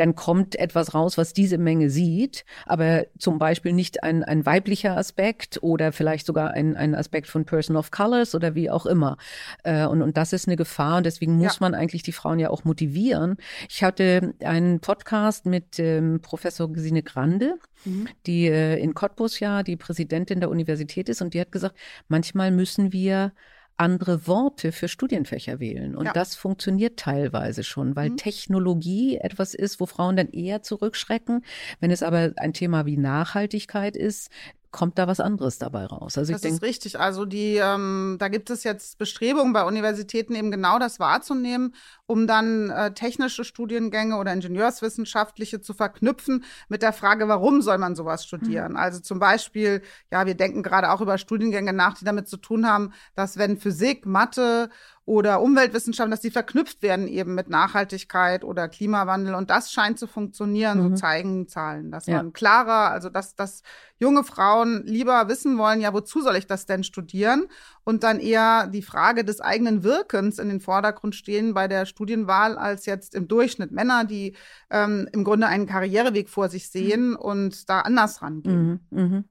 dann 0.00 0.14
kommt 0.14 0.56
etwas 0.56 0.94
raus, 0.94 1.18
was 1.18 1.34
diese 1.34 1.58
Menge 1.58 1.90
sieht, 1.90 2.46
aber 2.64 3.04
zum 3.18 3.38
Beispiel 3.38 3.74
nicht 3.74 4.02
ein, 4.02 4.24
ein 4.24 4.46
weiblicher 4.46 4.96
Aspekt 4.96 5.62
oder 5.62 5.92
vielleicht 5.92 6.24
sogar 6.24 6.52
ein, 6.52 6.74
ein 6.74 6.94
Aspekt 6.94 7.26
von 7.26 7.44
Person 7.44 7.76
of 7.76 7.90
Colors 7.90 8.34
oder 8.34 8.54
wie 8.54 8.70
auch 8.70 8.86
immer. 8.86 9.18
Äh, 9.62 9.84
und, 9.84 10.00
und 10.00 10.16
das 10.16 10.32
ist 10.32 10.48
eine 10.48 10.56
Gefahr 10.56 10.96
und 10.96 11.04
deswegen 11.04 11.36
muss 11.36 11.56
ja. 11.56 11.58
man 11.60 11.74
eigentlich 11.74 12.02
die 12.02 12.12
Frauen 12.12 12.38
ja 12.38 12.48
auch 12.48 12.64
motivieren. 12.64 13.36
Ich 13.68 13.84
hatte 13.84 14.32
einen 14.42 14.80
Podcast 14.80 15.44
mit 15.44 15.78
ähm, 15.78 16.20
Professor 16.22 16.72
Gesine 16.72 17.02
Grande, 17.02 17.56
mhm. 17.84 18.08
die 18.26 18.46
äh, 18.46 18.78
in 18.78 18.94
Cottbus 18.94 19.38
ja 19.38 19.62
die 19.62 19.76
Präsidentin 19.76 20.40
der 20.40 20.48
Universität 20.48 21.10
ist 21.10 21.20
und 21.20 21.34
die 21.34 21.40
hat 21.42 21.52
gesagt, 21.52 21.76
manchmal 22.08 22.50
müssen 22.50 22.94
wir 22.94 23.32
andere 23.80 24.26
Worte 24.26 24.72
für 24.72 24.88
Studienfächer 24.88 25.58
wählen. 25.58 25.96
Und 25.96 26.06
ja. 26.06 26.12
das 26.12 26.34
funktioniert 26.34 26.98
teilweise 26.98 27.64
schon, 27.64 27.96
weil 27.96 28.10
mhm. 28.10 28.16
Technologie 28.18 29.16
etwas 29.16 29.54
ist, 29.54 29.80
wo 29.80 29.86
Frauen 29.86 30.16
dann 30.16 30.28
eher 30.28 30.62
zurückschrecken. 30.62 31.44
Wenn 31.80 31.90
es 31.90 32.02
aber 32.02 32.32
ein 32.36 32.52
Thema 32.52 32.84
wie 32.84 32.98
Nachhaltigkeit 32.98 33.96
ist, 33.96 34.30
kommt 34.70 34.98
da 34.98 35.08
was 35.08 35.18
anderes 35.18 35.58
dabei 35.58 35.84
raus. 35.86 36.16
Also 36.16 36.32
das 36.32 36.44
ich 36.44 36.52
ist 36.52 36.62
richtig. 36.62 37.00
Also 37.00 37.24
die, 37.24 37.56
ähm, 37.56 38.16
da 38.20 38.28
gibt 38.28 38.50
es 38.50 38.64
jetzt 38.64 38.98
Bestrebungen 38.98 39.52
bei 39.52 39.64
Universitäten 39.64 40.34
eben 40.34 40.50
genau 40.50 40.78
das 40.78 41.00
wahrzunehmen, 41.00 41.74
um 42.10 42.26
dann 42.26 42.70
äh, 42.70 42.92
technische 42.92 43.44
Studiengänge 43.44 44.16
oder 44.16 44.32
ingenieurswissenschaftliche 44.32 45.60
zu 45.60 45.74
verknüpfen 45.74 46.42
mit 46.68 46.82
der 46.82 46.92
Frage, 46.92 47.28
warum 47.28 47.62
soll 47.62 47.78
man 47.78 47.94
sowas 47.94 48.24
studieren? 48.24 48.72
Mhm. 48.72 48.78
Also 48.78 48.98
zum 48.98 49.20
Beispiel, 49.20 49.80
ja, 50.10 50.26
wir 50.26 50.34
denken 50.34 50.64
gerade 50.64 50.90
auch 50.90 51.00
über 51.00 51.18
Studiengänge 51.18 51.72
nach, 51.72 51.96
die 51.96 52.04
damit 52.04 52.26
zu 52.26 52.36
tun 52.36 52.66
haben, 52.66 52.92
dass 53.14 53.38
wenn 53.38 53.58
Physik, 53.58 54.06
Mathe 54.06 54.70
oder 55.10 55.40
Umweltwissenschaften, 55.42 56.12
dass 56.12 56.20
die 56.20 56.30
verknüpft 56.30 56.82
werden 56.82 57.08
eben 57.08 57.34
mit 57.34 57.48
Nachhaltigkeit 57.48 58.44
oder 58.44 58.68
Klimawandel. 58.68 59.34
Und 59.34 59.50
das 59.50 59.72
scheint 59.72 59.98
zu 59.98 60.06
funktionieren, 60.06 60.78
mhm. 60.78 60.90
so 60.90 60.94
zeigen 60.94 61.48
Zahlen, 61.48 61.90
dass 61.90 62.06
ja. 62.06 62.18
man 62.18 62.32
klarer, 62.32 62.92
also 62.92 63.08
dass, 63.08 63.34
dass 63.34 63.62
junge 63.98 64.22
Frauen 64.22 64.84
lieber 64.86 65.28
wissen 65.28 65.58
wollen, 65.58 65.80
ja, 65.80 65.92
wozu 65.92 66.22
soll 66.22 66.36
ich 66.36 66.46
das 66.46 66.66
denn 66.66 66.84
studieren? 66.84 67.46
Und 67.82 68.04
dann 68.04 68.20
eher 68.20 68.68
die 68.68 68.82
Frage 68.82 69.24
des 69.24 69.40
eigenen 69.40 69.82
Wirkens 69.82 70.38
in 70.38 70.48
den 70.48 70.60
Vordergrund 70.60 71.16
stehen 71.16 71.54
bei 71.54 71.66
der 71.66 71.86
Studienwahl 72.00 72.56
als 72.56 72.86
jetzt 72.86 73.14
im 73.14 73.28
Durchschnitt 73.28 73.72
Männer, 73.72 74.06
die 74.06 74.34
ähm, 74.70 75.06
im 75.12 75.22
Grunde 75.22 75.48
einen 75.48 75.66
Karriereweg 75.66 76.30
vor 76.30 76.48
sich 76.48 76.64
mhm. 76.64 76.78
sehen 76.78 77.08
mhm. 77.10 77.16
und 77.16 77.68
da 77.68 77.80
anders 77.80 78.22
rangehen. 78.22 78.80
Mhm. 78.90 79.02
Mhm. 79.02 79.24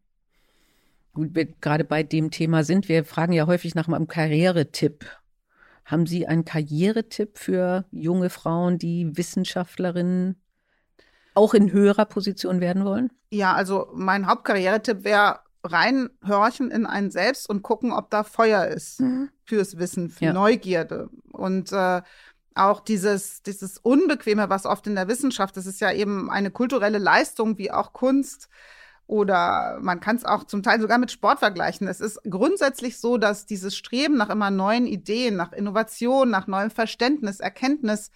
Gut, 1.13 1.33
wir 1.33 1.45
gerade 1.45 1.83
bei 1.83 2.03
dem 2.03 2.29
Thema 2.29 2.63
sind. 2.63 2.87
Wir 2.87 3.03
fragen 3.05 3.33
ja 3.33 3.47
häufig 3.47 3.73
nach 3.73 3.87
einem 3.87 4.07
Karrieretipp. 4.07 5.03
Haben 5.83 6.05
Sie 6.05 6.27
einen 6.27 6.45
Karrieretipp 6.45 7.39
für 7.39 7.85
junge 7.89 8.29
Frauen, 8.29 8.77
die 8.77 9.17
Wissenschaftlerinnen 9.17 10.39
auch 11.33 11.55
in 11.55 11.71
höherer 11.71 12.05
Position 12.05 12.61
werden 12.61 12.85
wollen? 12.85 13.11
Ja, 13.31 13.53
also 13.53 13.87
mein 13.95 14.27
Hauptkarrieretipp 14.27 15.03
wäre 15.03 15.39
reinhorchen 15.63 16.71
in 16.71 16.85
einen 16.85 17.11
selbst 17.11 17.49
und 17.49 17.63
gucken, 17.63 17.91
ob 17.91 18.09
da 18.11 18.23
Feuer 18.23 18.65
ist 18.65 19.01
mhm. 19.01 19.29
fürs 19.43 19.77
Wissen, 19.77 20.09
für 20.09 20.25
ja. 20.25 20.33
Neugierde. 20.33 21.09
Und 21.31 21.71
äh, 21.71 22.01
auch 22.55 22.79
dieses, 22.81 23.43
dieses 23.43 23.77
Unbequeme, 23.77 24.49
was 24.49 24.65
oft 24.65 24.87
in 24.87 24.95
der 24.95 25.07
Wissenschaft, 25.07 25.55
das 25.57 25.65
ist 25.65 25.79
ja 25.79 25.91
eben 25.91 26.29
eine 26.29 26.51
kulturelle 26.51 26.97
Leistung, 26.97 27.57
wie 27.57 27.71
auch 27.71 27.93
Kunst, 27.93 28.49
oder 29.09 29.79
man 29.81 29.99
kann 29.99 30.17
es 30.17 30.23
auch 30.23 30.43
zum 30.43 30.61
Teil 30.61 30.79
sogar 30.79 30.99
mit 30.99 31.11
Sport 31.11 31.39
vergleichen. 31.39 31.87
Es 31.87 31.99
ist 31.99 32.19
grundsätzlich 32.29 32.99
so, 32.99 33.17
dass 33.17 33.47
dieses 33.47 33.75
Streben 33.75 34.17
nach 34.17 34.29
immer 34.29 34.51
neuen 34.51 34.85
Ideen, 34.85 35.35
nach 35.35 35.51
Innovation, 35.51 36.29
nach 36.29 36.45
neuem 36.45 36.69
Verständnis, 36.69 37.39
Erkenntnis 37.39 38.11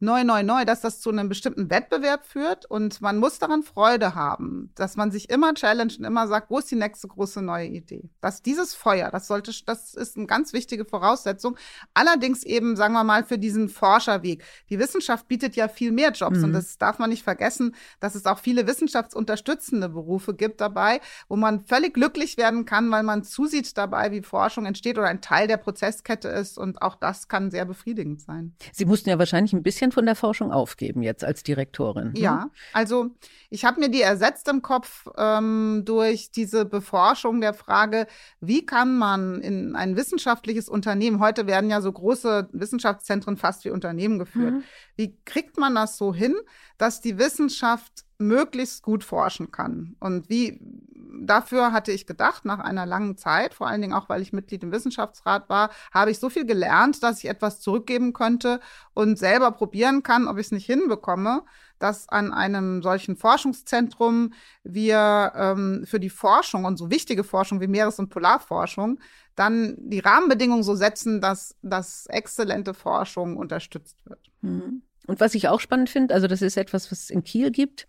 neu, 0.00 0.24
neu, 0.24 0.42
neu, 0.42 0.64
dass 0.64 0.80
das 0.80 1.00
zu 1.00 1.10
einem 1.10 1.28
bestimmten 1.28 1.70
Wettbewerb 1.70 2.24
führt 2.26 2.66
und 2.66 3.00
man 3.00 3.18
muss 3.18 3.38
daran 3.38 3.62
Freude 3.62 4.14
haben, 4.14 4.70
dass 4.74 4.96
man 4.96 5.10
sich 5.10 5.30
immer 5.30 5.54
challenge 5.54 5.94
und 5.98 6.04
immer 6.04 6.28
sagt, 6.28 6.50
wo 6.50 6.58
ist 6.58 6.70
die 6.70 6.76
nächste 6.76 7.08
große 7.08 7.42
neue 7.42 7.66
Idee? 7.66 8.08
Dass 8.20 8.42
dieses 8.42 8.74
Feuer, 8.74 9.10
das 9.10 9.26
sollte, 9.26 9.52
das 9.66 9.94
ist 9.94 10.16
eine 10.16 10.26
ganz 10.26 10.52
wichtige 10.52 10.84
Voraussetzung. 10.84 11.56
Allerdings 11.94 12.44
eben, 12.44 12.76
sagen 12.76 12.94
wir 12.94 13.04
mal, 13.04 13.24
für 13.24 13.38
diesen 13.38 13.68
Forscherweg. 13.68 14.44
Die 14.70 14.78
Wissenschaft 14.78 15.26
bietet 15.28 15.56
ja 15.56 15.68
viel 15.68 15.92
mehr 15.92 16.12
Jobs 16.12 16.38
mhm. 16.38 16.44
und 16.44 16.52
das 16.52 16.78
darf 16.78 16.98
man 16.98 17.10
nicht 17.10 17.24
vergessen, 17.24 17.74
dass 18.00 18.14
es 18.14 18.26
auch 18.26 18.38
viele 18.38 18.66
wissenschaftsunterstützende 18.66 19.88
Berufe 19.88 20.34
gibt 20.34 20.60
dabei, 20.60 21.00
wo 21.28 21.36
man 21.36 21.64
völlig 21.64 21.94
glücklich 21.94 22.36
werden 22.36 22.64
kann, 22.64 22.90
weil 22.90 23.02
man 23.02 23.24
zusieht 23.24 23.76
dabei, 23.76 24.12
wie 24.12 24.22
Forschung 24.22 24.66
entsteht 24.66 24.98
oder 24.98 25.08
ein 25.08 25.20
Teil 25.20 25.48
der 25.48 25.56
Prozesskette 25.56 26.28
ist 26.28 26.58
und 26.58 26.82
auch 26.82 26.94
das 26.94 27.28
kann 27.28 27.50
sehr 27.50 27.64
befriedigend 27.64 28.20
sein. 28.20 28.54
Sie 28.72 28.84
mussten 28.84 29.08
ja 29.10 29.18
wahrscheinlich 29.18 29.52
ein 29.52 29.62
bisschen 29.62 29.87
bisschen 29.88 29.92
von 29.92 30.06
der 30.06 30.14
Forschung 30.14 30.52
aufgeben 30.52 31.02
jetzt 31.02 31.24
als 31.24 31.42
Direktorin. 31.42 32.12
Ne? 32.12 32.20
Ja, 32.20 32.50
also 32.72 33.10
ich 33.50 33.64
habe 33.64 33.80
mir 33.80 33.88
die 33.88 34.02
ersetzt 34.02 34.48
im 34.48 34.62
Kopf 34.62 35.06
ähm, 35.16 35.82
durch 35.84 36.30
diese 36.30 36.64
Beforschung 36.64 37.40
der 37.40 37.54
Frage, 37.54 38.06
wie 38.40 38.64
kann 38.64 38.98
man 38.98 39.40
in 39.40 39.74
ein 39.74 39.96
wissenschaftliches 39.96 40.68
Unternehmen, 40.68 41.20
heute 41.20 41.46
werden 41.46 41.70
ja 41.70 41.80
so 41.80 41.92
große 41.92 42.48
Wissenschaftszentren 42.52 43.36
fast 43.36 43.64
wie 43.64 43.70
Unternehmen 43.70 44.18
geführt, 44.18 44.54
mhm. 44.54 44.62
wie 44.96 45.16
kriegt 45.24 45.58
man 45.58 45.74
das 45.74 45.96
so 45.96 46.14
hin, 46.14 46.34
dass 46.76 47.00
die 47.00 47.18
Wissenschaft 47.18 48.04
möglichst 48.18 48.82
gut 48.82 49.04
forschen 49.04 49.50
kann. 49.50 49.96
Und 50.00 50.28
wie 50.28 50.60
dafür 51.10 51.72
hatte 51.72 51.92
ich 51.92 52.06
gedacht, 52.06 52.44
nach 52.44 52.58
einer 52.58 52.86
langen 52.86 53.16
Zeit, 53.16 53.54
vor 53.54 53.66
allen 53.66 53.80
Dingen 53.80 53.94
auch, 53.94 54.08
weil 54.08 54.22
ich 54.22 54.32
Mitglied 54.32 54.62
im 54.62 54.72
Wissenschaftsrat 54.72 55.48
war, 55.48 55.70
habe 55.92 56.10
ich 56.10 56.18
so 56.18 56.28
viel 56.30 56.44
gelernt, 56.44 57.02
dass 57.02 57.18
ich 57.18 57.28
etwas 57.28 57.60
zurückgeben 57.60 58.12
könnte 58.12 58.60
und 58.94 59.18
selber 59.18 59.50
probieren 59.52 60.02
kann, 60.02 60.28
ob 60.28 60.38
ich 60.38 60.46
es 60.46 60.52
nicht 60.52 60.66
hinbekomme, 60.66 61.42
dass 61.78 62.08
an 62.08 62.32
einem 62.32 62.82
solchen 62.82 63.16
Forschungszentrum 63.16 64.32
wir 64.64 65.32
ähm, 65.34 65.84
für 65.86 66.00
die 66.00 66.10
Forschung 66.10 66.64
und 66.64 66.76
so 66.76 66.90
wichtige 66.90 67.24
Forschung 67.24 67.60
wie 67.60 67.68
Meeres- 67.68 67.98
und 67.98 68.08
Polarforschung 68.08 68.98
dann 69.34 69.76
die 69.78 70.00
Rahmenbedingungen 70.00 70.64
so 70.64 70.74
setzen, 70.74 71.20
dass, 71.20 71.56
dass 71.62 72.06
exzellente 72.06 72.74
Forschung 72.74 73.36
unterstützt 73.36 73.96
wird. 74.04 74.20
Mhm. 74.40 74.82
Und 75.06 75.20
was 75.20 75.34
ich 75.34 75.48
auch 75.48 75.60
spannend 75.60 75.88
finde, 75.88 76.12
also 76.12 76.26
das 76.26 76.42
ist 76.42 76.56
etwas, 76.56 76.90
was 76.90 77.04
es 77.04 77.10
in 77.10 77.22
Kiel 77.22 77.50
gibt. 77.50 77.86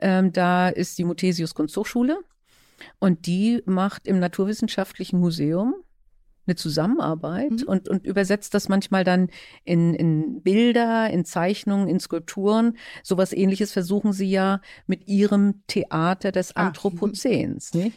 Ähm, 0.00 0.32
da 0.32 0.68
ist 0.68 0.98
die 0.98 1.04
Muthesius 1.04 1.54
Kunsthochschule 1.54 2.18
und 2.98 3.26
die 3.26 3.62
macht 3.66 4.06
im 4.06 4.18
Naturwissenschaftlichen 4.18 5.18
Museum 5.18 5.74
eine 6.46 6.56
Zusammenarbeit 6.56 7.50
mhm. 7.50 7.64
und, 7.66 7.88
und 7.88 8.06
übersetzt 8.06 8.54
das 8.54 8.68
manchmal 8.68 9.04
dann 9.04 9.30
in, 9.64 9.94
in 9.94 10.42
Bilder, 10.42 11.10
in 11.10 11.24
Zeichnungen, 11.24 11.88
in 11.88 12.00
Skulpturen. 12.00 12.76
Sowas 13.02 13.32
ähnliches 13.32 13.72
versuchen 13.72 14.12
sie 14.12 14.30
ja 14.30 14.60
mit 14.86 15.08
ihrem 15.08 15.62
Theater 15.66 16.32
des 16.32 16.56
ah. 16.56 16.66
Anthropozäns. 16.66 17.74
Ne? 17.74 17.92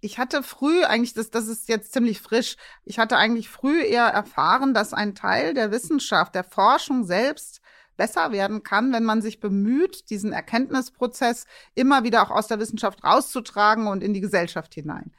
Ich 0.00 0.18
hatte 0.18 0.42
früh 0.42 0.82
eigentlich, 0.82 1.14
das, 1.14 1.30
das 1.30 1.46
ist 1.46 1.68
jetzt 1.68 1.92
ziemlich 1.92 2.20
frisch, 2.20 2.56
ich 2.84 2.98
hatte 2.98 3.16
eigentlich 3.16 3.48
früh 3.48 3.82
eher 3.82 4.06
erfahren, 4.06 4.74
dass 4.74 4.92
ein 4.92 5.14
Teil 5.14 5.54
der 5.54 5.70
Wissenschaft, 5.70 6.34
der 6.34 6.42
Forschung 6.42 7.04
selbst 7.04 7.61
besser 7.96 8.32
werden 8.32 8.62
kann, 8.62 8.92
wenn 8.92 9.04
man 9.04 9.22
sich 9.22 9.40
bemüht, 9.40 10.10
diesen 10.10 10.32
Erkenntnisprozess 10.32 11.46
immer 11.74 12.04
wieder 12.04 12.22
auch 12.22 12.30
aus 12.30 12.46
der 12.46 12.58
Wissenschaft 12.58 13.04
rauszutragen 13.04 13.86
und 13.86 14.02
in 14.02 14.14
die 14.14 14.20
Gesellschaft 14.20 14.74
hinein. 14.74 15.12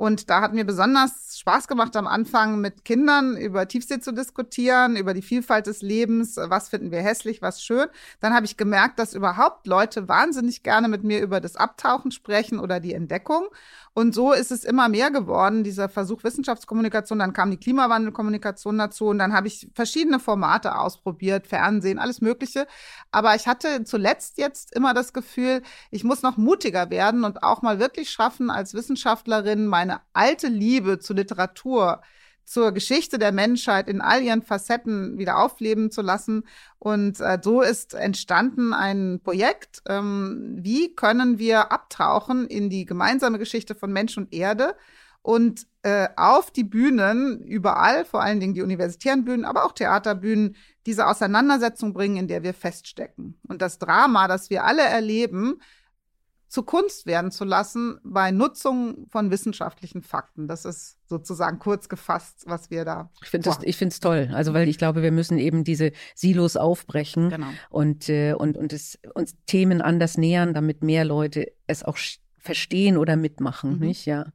Und 0.00 0.30
da 0.30 0.40
hat 0.40 0.54
mir 0.54 0.64
besonders 0.64 1.38
Spaß 1.38 1.68
gemacht, 1.68 1.94
am 1.94 2.06
Anfang 2.06 2.58
mit 2.58 2.86
Kindern 2.86 3.36
über 3.36 3.68
Tiefsee 3.68 4.00
zu 4.00 4.12
diskutieren, 4.12 4.96
über 4.96 5.12
die 5.12 5.20
Vielfalt 5.20 5.66
des 5.66 5.82
Lebens, 5.82 6.38
was 6.38 6.70
finden 6.70 6.90
wir 6.90 7.02
hässlich, 7.02 7.42
was 7.42 7.62
schön. 7.62 7.86
Dann 8.18 8.32
habe 8.32 8.46
ich 8.46 8.56
gemerkt, 8.56 8.98
dass 8.98 9.12
überhaupt 9.12 9.66
Leute 9.66 10.08
wahnsinnig 10.08 10.62
gerne 10.62 10.88
mit 10.88 11.04
mir 11.04 11.20
über 11.20 11.42
das 11.42 11.56
Abtauchen 11.56 12.12
sprechen 12.12 12.60
oder 12.60 12.80
die 12.80 12.94
Entdeckung. 12.94 13.48
Und 13.92 14.14
so 14.14 14.32
ist 14.32 14.52
es 14.52 14.64
immer 14.64 14.88
mehr 14.88 15.10
geworden, 15.10 15.64
dieser 15.64 15.88
Versuch 15.88 16.22
Wissenschaftskommunikation. 16.22 17.18
Dann 17.18 17.32
kam 17.32 17.50
die 17.50 17.56
Klimawandelkommunikation 17.56 18.78
dazu 18.78 19.08
und 19.08 19.18
dann 19.18 19.32
habe 19.32 19.48
ich 19.48 19.68
verschiedene 19.74 20.20
Formate 20.20 20.78
ausprobiert, 20.78 21.48
Fernsehen, 21.48 21.98
alles 21.98 22.20
Mögliche. 22.20 22.66
Aber 23.10 23.34
ich 23.34 23.48
hatte 23.48 23.82
zuletzt 23.84 24.38
jetzt 24.38 24.74
immer 24.74 24.94
das 24.94 25.12
Gefühl, 25.12 25.62
ich 25.90 26.04
muss 26.04 26.22
noch 26.22 26.36
mutiger 26.36 26.88
werden 26.90 27.24
und 27.24 27.42
auch 27.42 27.62
mal 27.62 27.80
wirklich 27.80 28.10
schaffen, 28.10 28.48
als 28.48 28.74
Wissenschaftlerin 28.74 29.66
meine 29.66 29.89
alte 30.12 30.48
Liebe 30.48 30.98
zur 30.98 31.16
Literatur 31.16 32.00
zur 32.50 32.72
Geschichte 32.72 33.20
der 33.20 33.30
Menschheit 33.30 33.86
in 33.86 34.00
all 34.00 34.22
ihren 34.22 34.42
Facetten 34.42 35.18
wieder 35.18 35.38
aufleben 35.38 35.92
zu 35.92 36.02
lassen. 36.02 36.42
Und 36.80 37.20
äh, 37.20 37.38
so 37.40 37.62
ist 37.62 37.94
entstanden 37.94 38.74
ein 38.74 39.20
Projekt, 39.22 39.82
ähm, 39.86 40.56
wie 40.60 40.92
können 40.96 41.38
wir 41.38 41.70
abtauchen 41.70 42.48
in 42.48 42.68
die 42.68 42.86
gemeinsame 42.86 43.38
Geschichte 43.38 43.76
von 43.76 43.92
Mensch 43.92 44.18
und 44.18 44.34
Erde 44.34 44.74
und 45.22 45.66
äh, 45.82 46.08
auf 46.16 46.50
die 46.50 46.64
Bühnen 46.64 47.40
überall, 47.44 48.04
vor 48.04 48.20
allen 48.20 48.40
Dingen 48.40 48.54
die 48.54 48.62
universitären 48.62 49.24
Bühnen, 49.24 49.44
aber 49.44 49.64
auch 49.64 49.72
Theaterbühnen, 49.72 50.56
diese 50.86 51.06
Auseinandersetzung 51.06 51.92
bringen, 51.92 52.16
in 52.16 52.28
der 52.28 52.42
wir 52.42 52.54
feststecken. 52.54 53.38
Und 53.46 53.62
das 53.62 53.78
Drama, 53.78 54.26
das 54.26 54.50
wir 54.50 54.64
alle 54.64 54.82
erleben, 54.82 55.60
zu 56.50 56.64
Kunst 56.64 57.06
werden 57.06 57.30
zu 57.30 57.44
lassen 57.44 58.00
bei 58.02 58.32
Nutzung 58.32 59.06
von 59.08 59.30
wissenschaftlichen 59.30 60.02
Fakten. 60.02 60.48
Das 60.48 60.64
ist 60.64 60.98
sozusagen 61.08 61.60
kurz 61.60 61.88
gefasst, 61.88 62.42
was 62.46 62.70
wir 62.70 62.84
da. 62.84 63.08
Ich 63.22 63.28
finde 63.28 63.50
ich 63.62 63.76
finde 63.76 63.92
es 63.92 64.00
toll. 64.00 64.30
Also 64.34 64.52
weil 64.52 64.68
ich 64.68 64.76
glaube, 64.76 65.02
wir 65.02 65.12
müssen 65.12 65.38
eben 65.38 65.62
diese 65.62 65.92
Silos 66.16 66.56
aufbrechen 66.56 67.30
genau. 67.30 67.46
und 67.70 68.08
äh, 68.08 68.34
und 68.34 68.56
und 68.56 68.72
es, 68.72 68.98
uns 69.14 69.36
Themen 69.46 69.80
anders 69.80 70.18
nähern, 70.18 70.52
damit 70.52 70.82
mehr 70.82 71.04
Leute 71.04 71.52
es 71.68 71.84
auch 71.84 71.96
verstehen 72.40 72.96
oder 72.96 73.16
mitmachen, 73.16 73.74
mhm. 73.74 73.86
nicht? 73.86 74.06
Ja. 74.06 74.26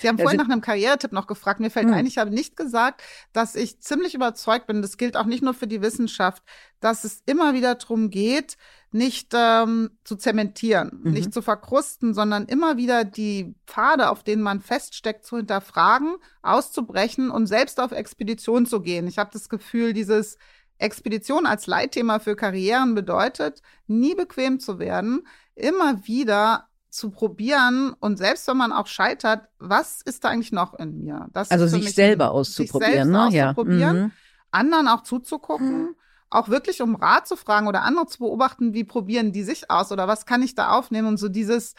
Sie 0.00 0.08
haben 0.08 0.18
vorhin 0.18 0.38
nach 0.38 0.48
einem 0.48 0.60
Karrieretipp 0.60 1.12
noch 1.12 1.26
gefragt. 1.26 1.60
Mir 1.60 1.70
fällt 1.70 1.88
mhm. 1.88 1.94
ein, 1.94 2.06
ich 2.06 2.18
habe 2.18 2.30
nicht 2.30 2.56
gesagt, 2.56 3.02
dass 3.32 3.54
ich 3.54 3.80
ziemlich 3.80 4.14
überzeugt 4.14 4.66
bin, 4.66 4.82
das 4.82 4.96
gilt 4.96 5.16
auch 5.16 5.26
nicht 5.26 5.42
nur 5.42 5.54
für 5.54 5.66
die 5.66 5.82
Wissenschaft, 5.82 6.42
dass 6.80 7.04
es 7.04 7.22
immer 7.26 7.54
wieder 7.54 7.74
darum 7.74 8.10
geht, 8.10 8.56
nicht 8.92 9.32
ähm, 9.34 9.90
zu 10.02 10.16
zementieren, 10.16 11.00
mhm. 11.02 11.12
nicht 11.12 11.32
zu 11.32 11.42
verkrusten, 11.42 12.14
sondern 12.14 12.46
immer 12.46 12.76
wieder 12.76 13.04
die 13.04 13.54
Pfade, 13.66 14.10
auf 14.10 14.24
denen 14.24 14.42
man 14.42 14.60
feststeckt, 14.60 15.24
zu 15.24 15.36
hinterfragen, 15.36 16.16
auszubrechen 16.42 17.30
und 17.30 17.46
selbst 17.46 17.78
auf 17.78 17.92
Expedition 17.92 18.66
zu 18.66 18.80
gehen. 18.80 19.06
Ich 19.06 19.18
habe 19.18 19.30
das 19.32 19.48
Gefühl, 19.48 19.92
dieses 19.92 20.38
Expedition 20.78 21.46
als 21.46 21.66
Leitthema 21.66 22.18
für 22.18 22.34
Karrieren 22.34 22.94
bedeutet, 22.94 23.62
nie 23.86 24.14
bequem 24.14 24.58
zu 24.58 24.78
werden, 24.78 25.26
immer 25.54 26.06
wieder 26.06 26.69
zu 26.90 27.10
probieren 27.10 27.94
und 28.00 28.18
selbst 28.18 28.46
wenn 28.48 28.56
man 28.56 28.72
auch 28.72 28.86
scheitert, 28.86 29.48
was 29.58 30.02
ist 30.02 30.24
da 30.24 30.28
eigentlich 30.28 30.52
noch 30.52 30.74
in 30.74 30.98
mir? 30.98 31.28
Das 31.32 31.50
also 31.50 31.66
sich 31.66 31.94
selber 31.94 32.32
auszuprobieren, 32.32 33.08
sich 33.08 33.32
ne? 33.32 33.78
ja. 33.78 33.92
mhm. 33.92 34.12
anderen 34.50 34.88
auch 34.88 35.02
zuzugucken, 35.02 35.82
mhm. 35.82 35.94
auch 36.30 36.48
wirklich 36.48 36.82
um 36.82 36.96
Rat 36.96 37.28
zu 37.28 37.36
fragen 37.36 37.68
oder 37.68 37.82
andere 37.82 38.06
zu 38.06 38.18
beobachten, 38.18 38.74
wie 38.74 38.84
probieren 38.84 39.32
die 39.32 39.44
sich 39.44 39.70
aus 39.70 39.92
oder 39.92 40.08
was 40.08 40.26
kann 40.26 40.42
ich 40.42 40.54
da 40.54 40.70
aufnehmen 40.70 41.08
und 41.08 41.16
so 41.16 41.28
dieses 41.28 41.74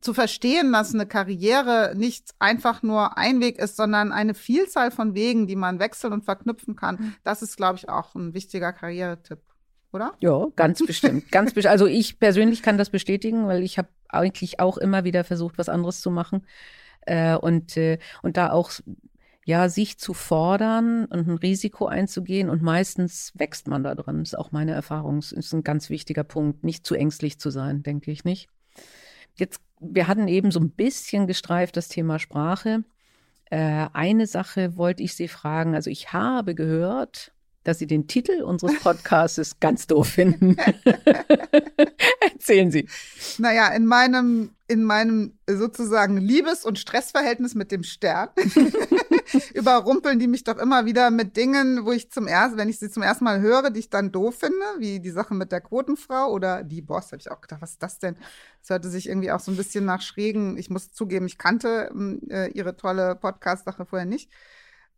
zu 0.00 0.12
verstehen, 0.12 0.72
dass 0.72 0.94
eine 0.94 1.06
Karriere 1.06 1.94
nicht 1.96 2.30
einfach 2.38 2.82
nur 2.82 3.16
ein 3.16 3.40
Weg 3.40 3.58
ist, 3.58 3.76
sondern 3.76 4.12
eine 4.12 4.34
Vielzahl 4.34 4.90
von 4.90 5.14
Wegen, 5.14 5.46
die 5.46 5.56
man 5.56 5.78
wechseln 5.78 6.12
und 6.12 6.24
verknüpfen 6.24 6.76
kann. 6.76 6.96
Mhm. 6.96 7.14
Das 7.24 7.40
ist, 7.42 7.56
glaube 7.56 7.78
ich, 7.78 7.88
auch 7.88 8.14
ein 8.14 8.34
wichtiger 8.34 8.72
Karrieretipp 8.72 9.40
oder? 9.96 10.14
Ja, 10.20 10.46
ganz 10.54 10.84
bestimmt. 10.84 11.30
ganz 11.32 11.52
bestimmt. 11.52 11.72
Also 11.72 11.86
ich 11.86 12.20
persönlich 12.20 12.62
kann 12.62 12.78
das 12.78 12.90
bestätigen, 12.90 13.48
weil 13.48 13.62
ich 13.62 13.78
habe 13.78 13.88
eigentlich 14.08 14.60
auch 14.60 14.78
immer 14.78 15.04
wieder 15.04 15.24
versucht, 15.24 15.58
was 15.58 15.68
anderes 15.68 16.00
zu 16.00 16.10
machen. 16.10 16.46
Äh, 17.02 17.36
und, 17.36 17.76
äh, 17.76 17.98
und 18.22 18.36
da 18.36 18.50
auch 18.50 18.70
ja, 19.46 19.68
sich 19.68 19.96
zu 19.98 20.12
fordern 20.12 21.04
und 21.04 21.28
ein 21.28 21.38
Risiko 21.38 21.86
einzugehen 21.86 22.50
und 22.50 22.62
meistens 22.62 23.32
wächst 23.36 23.68
man 23.68 23.84
da 23.84 23.94
drin. 23.94 24.20
Ist 24.22 24.36
auch 24.36 24.50
meine 24.50 24.72
Erfahrung. 24.72 25.20
Ist 25.20 25.52
ein 25.52 25.62
ganz 25.62 25.88
wichtiger 25.88 26.24
Punkt, 26.24 26.64
nicht 26.64 26.84
zu 26.84 26.96
ängstlich 26.96 27.38
zu 27.38 27.50
sein, 27.50 27.84
denke 27.84 28.10
ich 28.10 28.24
nicht. 28.24 28.48
Jetzt, 29.36 29.60
wir 29.78 30.08
hatten 30.08 30.26
eben 30.26 30.50
so 30.50 30.58
ein 30.58 30.70
bisschen 30.70 31.28
gestreift 31.28 31.76
das 31.76 31.86
Thema 31.86 32.18
Sprache. 32.18 32.82
Äh, 33.48 33.86
eine 33.92 34.26
Sache 34.26 34.76
wollte 34.76 35.04
ich 35.04 35.14
Sie 35.14 35.28
fragen. 35.28 35.76
Also 35.76 35.90
ich 35.90 36.12
habe 36.12 36.56
gehört, 36.56 37.32
dass 37.66 37.78
Sie 37.78 37.86
den 37.86 38.06
Titel 38.06 38.42
unseres 38.42 38.78
Podcasts 38.80 39.56
ganz 39.60 39.86
doof 39.86 40.08
finden. 40.08 40.56
Erzählen 42.20 42.70
Sie. 42.70 42.88
Naja, 43.38 43.68
in 43.68 43.86
meinem, 43.86 44.50
in 44.68 44.84
meinem 44.84 45.38
sozusagen 45.48 46.16
Liebes- 46.18 46.64
und 46.64 46.78
Stressverhältnis 46.78 47.54
mit 47.54 47.72
dem 47.72 47.82
Stern 47.82 48.28
überrumpeln 49.54 50.18
die 50.18 50.28
mich 50.28 50.44
doch 50.44 50.58
immer 50.58 50.86
wieder 50.86 51.10
mit 51.10 51.36
Dingen, 51.36 51.84
wo 51.84 51.92
ich 51.92 52.10
zum 52.10 52.28
ersten, 52.28 52.56
wenn 52.56 52.68
ich 52.68 52.78
sie 52.78 52.90
zum 52.90 53.02
ersten 53.02 53.24
Mal 53.24 53.40
höre, 53.40 53.70
die 53.70 53.80
ich 53.80 53.90
dann 53.90 54.12
doof 54.12 54.38
finde, 54.38 54.64
wie 54.78 55.00
die 55.00 55.10
Sache 55.10 55.34
mit 55.34 55.50
der 55.50 55.60
Quotenfrau 55.60 56.30
oder 56.30 56.62
die 56.62 56.82
Boss, 56.82 57.06
habe 57.06 57.18
ich 57.18 57.30
auch 57.30 57.40
gedacht, 57.40 57.62
was 57.62 57.72
ist 57.72 57.82
das 57.82 57.98
denn? 57.98 58.16
Das 58.60 58.70
hörte 58.70 58.88
sich 58.88 59.08
irgendwie 59.08 59.32
auch 59.32 59.40
so 59.40 59.50
ein 59.50 59.56
bisschen 59.56 59.84
nach 59.84 60.02
schrägen, 60.02 60.56
ich 60.56 60.70
muss 60.70 60.92
zugeben, 60.92 61.26
ich 61.26 61.38
kannte 61.38 61.90
äh, 62.30 62.50
ihre 62.52 62.76
tolle 62.76 63.16
Podcast-Sache 63.16 63.86
vorher 63.86 64.06
nicht. 64.06 64.30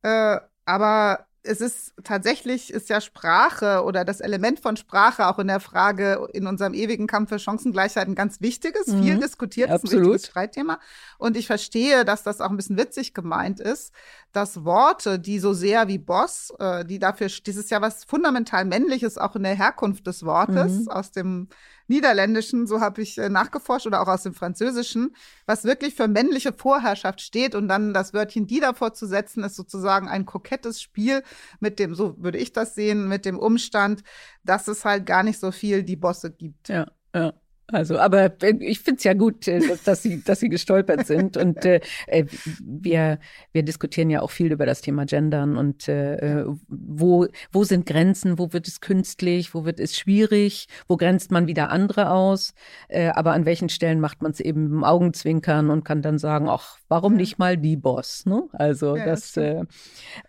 Äh, 0.03 0.39
aber 0.67 1.28
es 1.43 1.61
ist 1.61 1.95
tatsächlich, 2.05 2.73
ist 2.73 2.89
ja 2.89 3.01
Sprache 3.01 3.83
oder 3.85 4.05
das 4.05 4.21
Element 4.21 4.61
von 4.61 4.77
Sprache 4.77 5.27
auch 5.29 5.39
in 5.39 5.49
der 5.49 5.61
Frage 5.61 6.29
in 6.33 6.47
unserem 6.47 6.75
ewigen 6.75 7.07
Kampf 7.07 7.31
für 7.31 7.39
Chancengleichheit 7.39 8.07
ein 8.09 8.15
ganz 8.15 8.41
wichtiges, 8.41 8.89
mhm. 8.89 9.03
viel 9.03 9.19
diskutiertes, 9.19 9.83
Absolut. 9.83 9.95
ein 9.95 10.13
wichtiges 10.13 10.27
Streitthema. 10.27 10.81
Und 11.17 11.37
ich 11.37 11.47
verstehe, 11.47 12.05
dass 12.05 12.23
das 12.23 12.41
auch 12.41 12.51
ein 12.51 12.57
bisschen 12.57 12.77
witzig 12.77 13.15
gemeint 13.15 13.61
ist, 13.61 13.93
dass 14.33 14.65
Worte, 14.65 15.19
die 15.19 15.39
so 15.39 15.53
sehr 15.53 15.89
wie 15.89 15.99
Boss, 15.99 16.53
äh, 16.59 16.85
die 16.85 16.99
dafür, 16.99 17.29
dieses 17.29 17.71
ja 17.71 17.81
was 17.81 18.05
fundamental 18.05 18.65
männliches 18.65 19.19
auch 19.19 19.35
in 19.37 19.43
der 19.43 19.55
Herkunft 19.55 20.07
des 20.07 20.25
Wortes, 20.25 20.83
mhm. 20.83 20.89
aus 20.89 21.11
dem 21.11 21.49
Niederländischen, 21.87 22.67
so 22.67 22.81
habe 22.81 23.01
ich 23.01 23.17
äh, 23.19 23.31
nachgeforscht, 23.31 23.87
oder 23.87 24.03
auch 24.03 24.09
aus 24.09 24.23
dem 24.23 24.35
Französischen, 24.35 25.15
was 25.47 25.65
wirklich 25.65 25.95
für 25.95 26.09
männliche 26.09 26.53
Vorherrschaft 26.53 27.21
steht 27.21 27.55
und 27.55 27.69
dann 27.69 27.95
das 27.95 28.13
Wörtchen 28.13 28.47
die 28.47 28.61
davor 28.61 28.93
zu 28.93 29.07
setzen, 29.07 29.43
ist 29.43 29.57
sozusagen 29.57 30.09
ein 30.09 30.27
kokettes 30.27 30.83
Spiel 30.83 31.23
mit 31.61 31.79
dem, 31.79 31.95
so 31.95 32.23
würde 32.23 32.39
ich 32.39 32.53
das 32.53 32.75
sehen, 32.75 33.09
mit 33.09 33.25
dem 33.25 33.39
Umstand, 33.39 34.03
dass 34.45 34.69
es 34.69 34.85
halt 34.85 35.07
gar 35.07 35.23
nicht 35.23 35.41
so 35.41 35.51
viel 35.51 35.83
die 35.83 35.97
Bosse 35.97 36.31
gibt. 36.31 36.69
Ja, 36.69 36.87
ja. 37.15 37.33
Also, 37.71 37.99
aber 37.99 38.33
ich 38.61 38.81
finde 38.81 38.97
es 38.99 39.05
ja 39.05 39.13
gut, 39.13 39.47
äh, 39.47 39.61
dass 39.85 40.03
sie, 40.03 40.23
dass 40.23 40.41
sie 40.41 40.49
gestolpert 40.49 41.07
sind. 41.07 41.37
Und 41.37 41.67
äh, 41.67 41.81
äh, 42.07 42.25
wir, 42.59 43.19
wir 43.53 43.63
diskutieren 43.63 44.09
ja 44.09 44.23
auch 44.23 44.31
viel 44.31 44.53
über 44.53 44.65
das 44.65 44.81
Thema 44.81 45.05
Gendern 45.05 45.59
und 45.59 45.87
äh, 45.87 46.45
wo, 46.69 47.27
wo 47.53 47.65
sind 47.65 47.85
Grenzen, 47.85 48.39
wo 48.39 48.55
wird 48.55 48.69
es 48.69 48.81
künstlich, 48.81 49.53
wo 49.53 49.67
wird 49.67 49.81
es 49.81 49.99
schwierig, 49.99 50.69
wo 50.89 50.97
grenzt 50.97 51.31
man 51.31 51.47
wieder 51.47 51.71
andere 51.71 52.11
aus, 52.11 52.55
äh, 52.89 53.09
aber 53.09 53.33
an 53.33 53.45
welchen 53.45 53.69
Stellen 53.69 54.01
macht 54.01 54.23
man 54.23 54.33
es 54.33 54.41
eben 54.41 54.67
im 54.67 54.85
Augenzwinkern 54.85 55.69
und 55.69 55.85
kann 55.85 56.01
dann 56.01 56.19
sagen, 56.19 56.49
ach, 56.49 56.79
warum 56.89 57.17
nicht 57.17 57.39
mal 57.39 57.59
die 57.59 57.77
Boss? 57.77 58.25
Ne? 58.25 58.45
Also 58.53 58.97
ja, 58.97 59.05
das, 59.05 59.33
das 59.33 59.45
äh, 59.45 59.65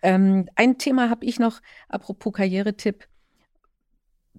ähm, 0.02 0.46
ein 0.56 0.76
Thema 0.76 1.08
habe 1.08 1.24
ich 1.24 1.38
noch, 1.38 1.60
apropos 1.88 2.34
Karrieretipp. 2.34 3.06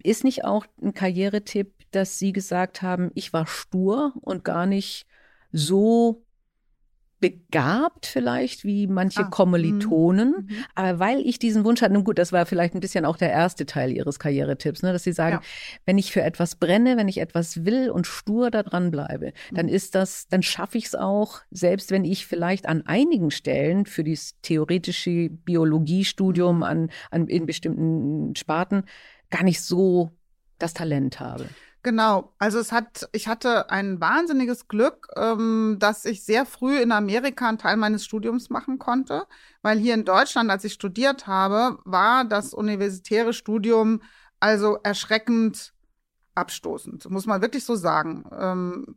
Ist 0.04 0.24
nicht 0.24 0.44
auch 0.46 0.66
ein 0.82 0.94
Karrieretipp, 0.94 1.74
dass 1.92 2.18
Sie 2.18 2.34
gesagt 2.34 2.82
haben, 2.82 3.12
ich 3.14 3.34
war 3.34 3.48
stur 3.48 4.14
und 4.22 4.44
gar 4.44 4.66
nicht 4.66 5.06
so 5.52 6.24
begabt 7.22 8.08
vielleicht 8.08 8.66
wie 8.66 8.88
manche 8.88 9.22
ah, 9.22 9.30
Kommilitonen, 9.30 10.30
mhm, 10.30 10.56
mhm. 10.56 10.66
aber 10.76 11.00
weil 11.00 11.20
ich 11.20 11.40
diesen 11.40 11.64
Wunsch 11.64 11.82
hatte, 11.82 11.94
nun 11.94 12.04
gut, 12.04 12.18
das 12.18 12.34
war 12.34 12.46
vielleicht 12.46 12.74
ein 12.74 12.80
bisschen 12.80 13.06
auch 13.06 13.16
der 13.16 13.32
erste 13.32 13.66
Teil 13.66 13.92
Ihres 13.92 14.20
Karrieretipps, 14.20 14.82
ne, 14.82 14.92
dass 14.92 15.04
Sie 15.04 15.14
sagen, 15.14 15.36
ja. 15.36 15.42
wenn 15.86 16.00
ich 16.00 16.12
für 16.12 16.24
etwas 16.24 16.56
brenne, 16.56 16.98
wenn 16.98 17.08
ich 17.08 17.20
etwas 17.20 17.64
will 17.64 17.92
und 17.92 18.08
stur 18.08 18.50
da 18.50 18.64
dran 18.64 18.90
bleibe, 18.90 19.34
dann 19.52 19.68
mhm. 19.68 19.74
ist 19.74 19.94
das, 19.96 20.28
dann 20.28 20.42
schaffe 20.42 20.80
ich 20.80 20.86
es 20.88 20.96
auch, 20.96 21.42
selbst 21.52 21.92
wenn 21.92 22.04
ich 22.04 22.26
vielleicht 22.26 22.68
an 22.68 22.82
einigen 22.88 23.30
Stellen 23.30 23.86
für 23.86 24.04
das 24.04 24.36
theoretische 24.42 25.30
Biologiestudium 25.30 26.58
mhm. 26.58 26.64
an, 26.64 26.90
an 27.12 27.28
in 27.28 27.46
bestimmten 27.46 28.36
Sparten 28.36 28.84
gar 29.32 29.44
nicht 29.44 29.62
so 29.62 30.12
das 30.60 30.74
Talent 30.74 31.20
habe. 31.20 31.50
Genau, 31.84 32.32
also 32.38 32.60
es 32.60 32.72
hat, 32.72 33.10
ich 33.12 33.28
hatte 33.28 33.72
ein 33.72 34.00
wahnsinniges 34.00 34.68
Glück, 34.68 35.08
ähm, 35.16 35.78
dass 35.80 36.06
ich 36.06 36.24
sehr 36.24 36.46
früh 36.46 36.80
in 36.80 36.92
Amerika 36.92 37.50
einen 37.50 37.58
Teil 37.58 37.76
meines 37.76 38.06
Studiums 38.06 38.52
machen 38.52 38.78
konnte, 38.78 39.26
weil 39.64 39.80
hier 39.80 39.96
in 39.96 40.06
Deutschland, 40.06 40.52
als 40.52 40.64
ich 40.64 40.74
studiert 40.74 41.26
habe, 41.26 41.80
war 41.84 42.24
das 42.24 42.54
universitäre 42.54 43.34
Studium 43.34 44.02
also 44.40 44.78
erschreckend 44.84 45.74
abstoßend, 46.36 47.10
muss 47.10 47.26
man 47.26 47.42
wirklich 47.42 47.66
so 47.66 47.76
sagen. 47.76 48.26
Ähm, 48.32 48.96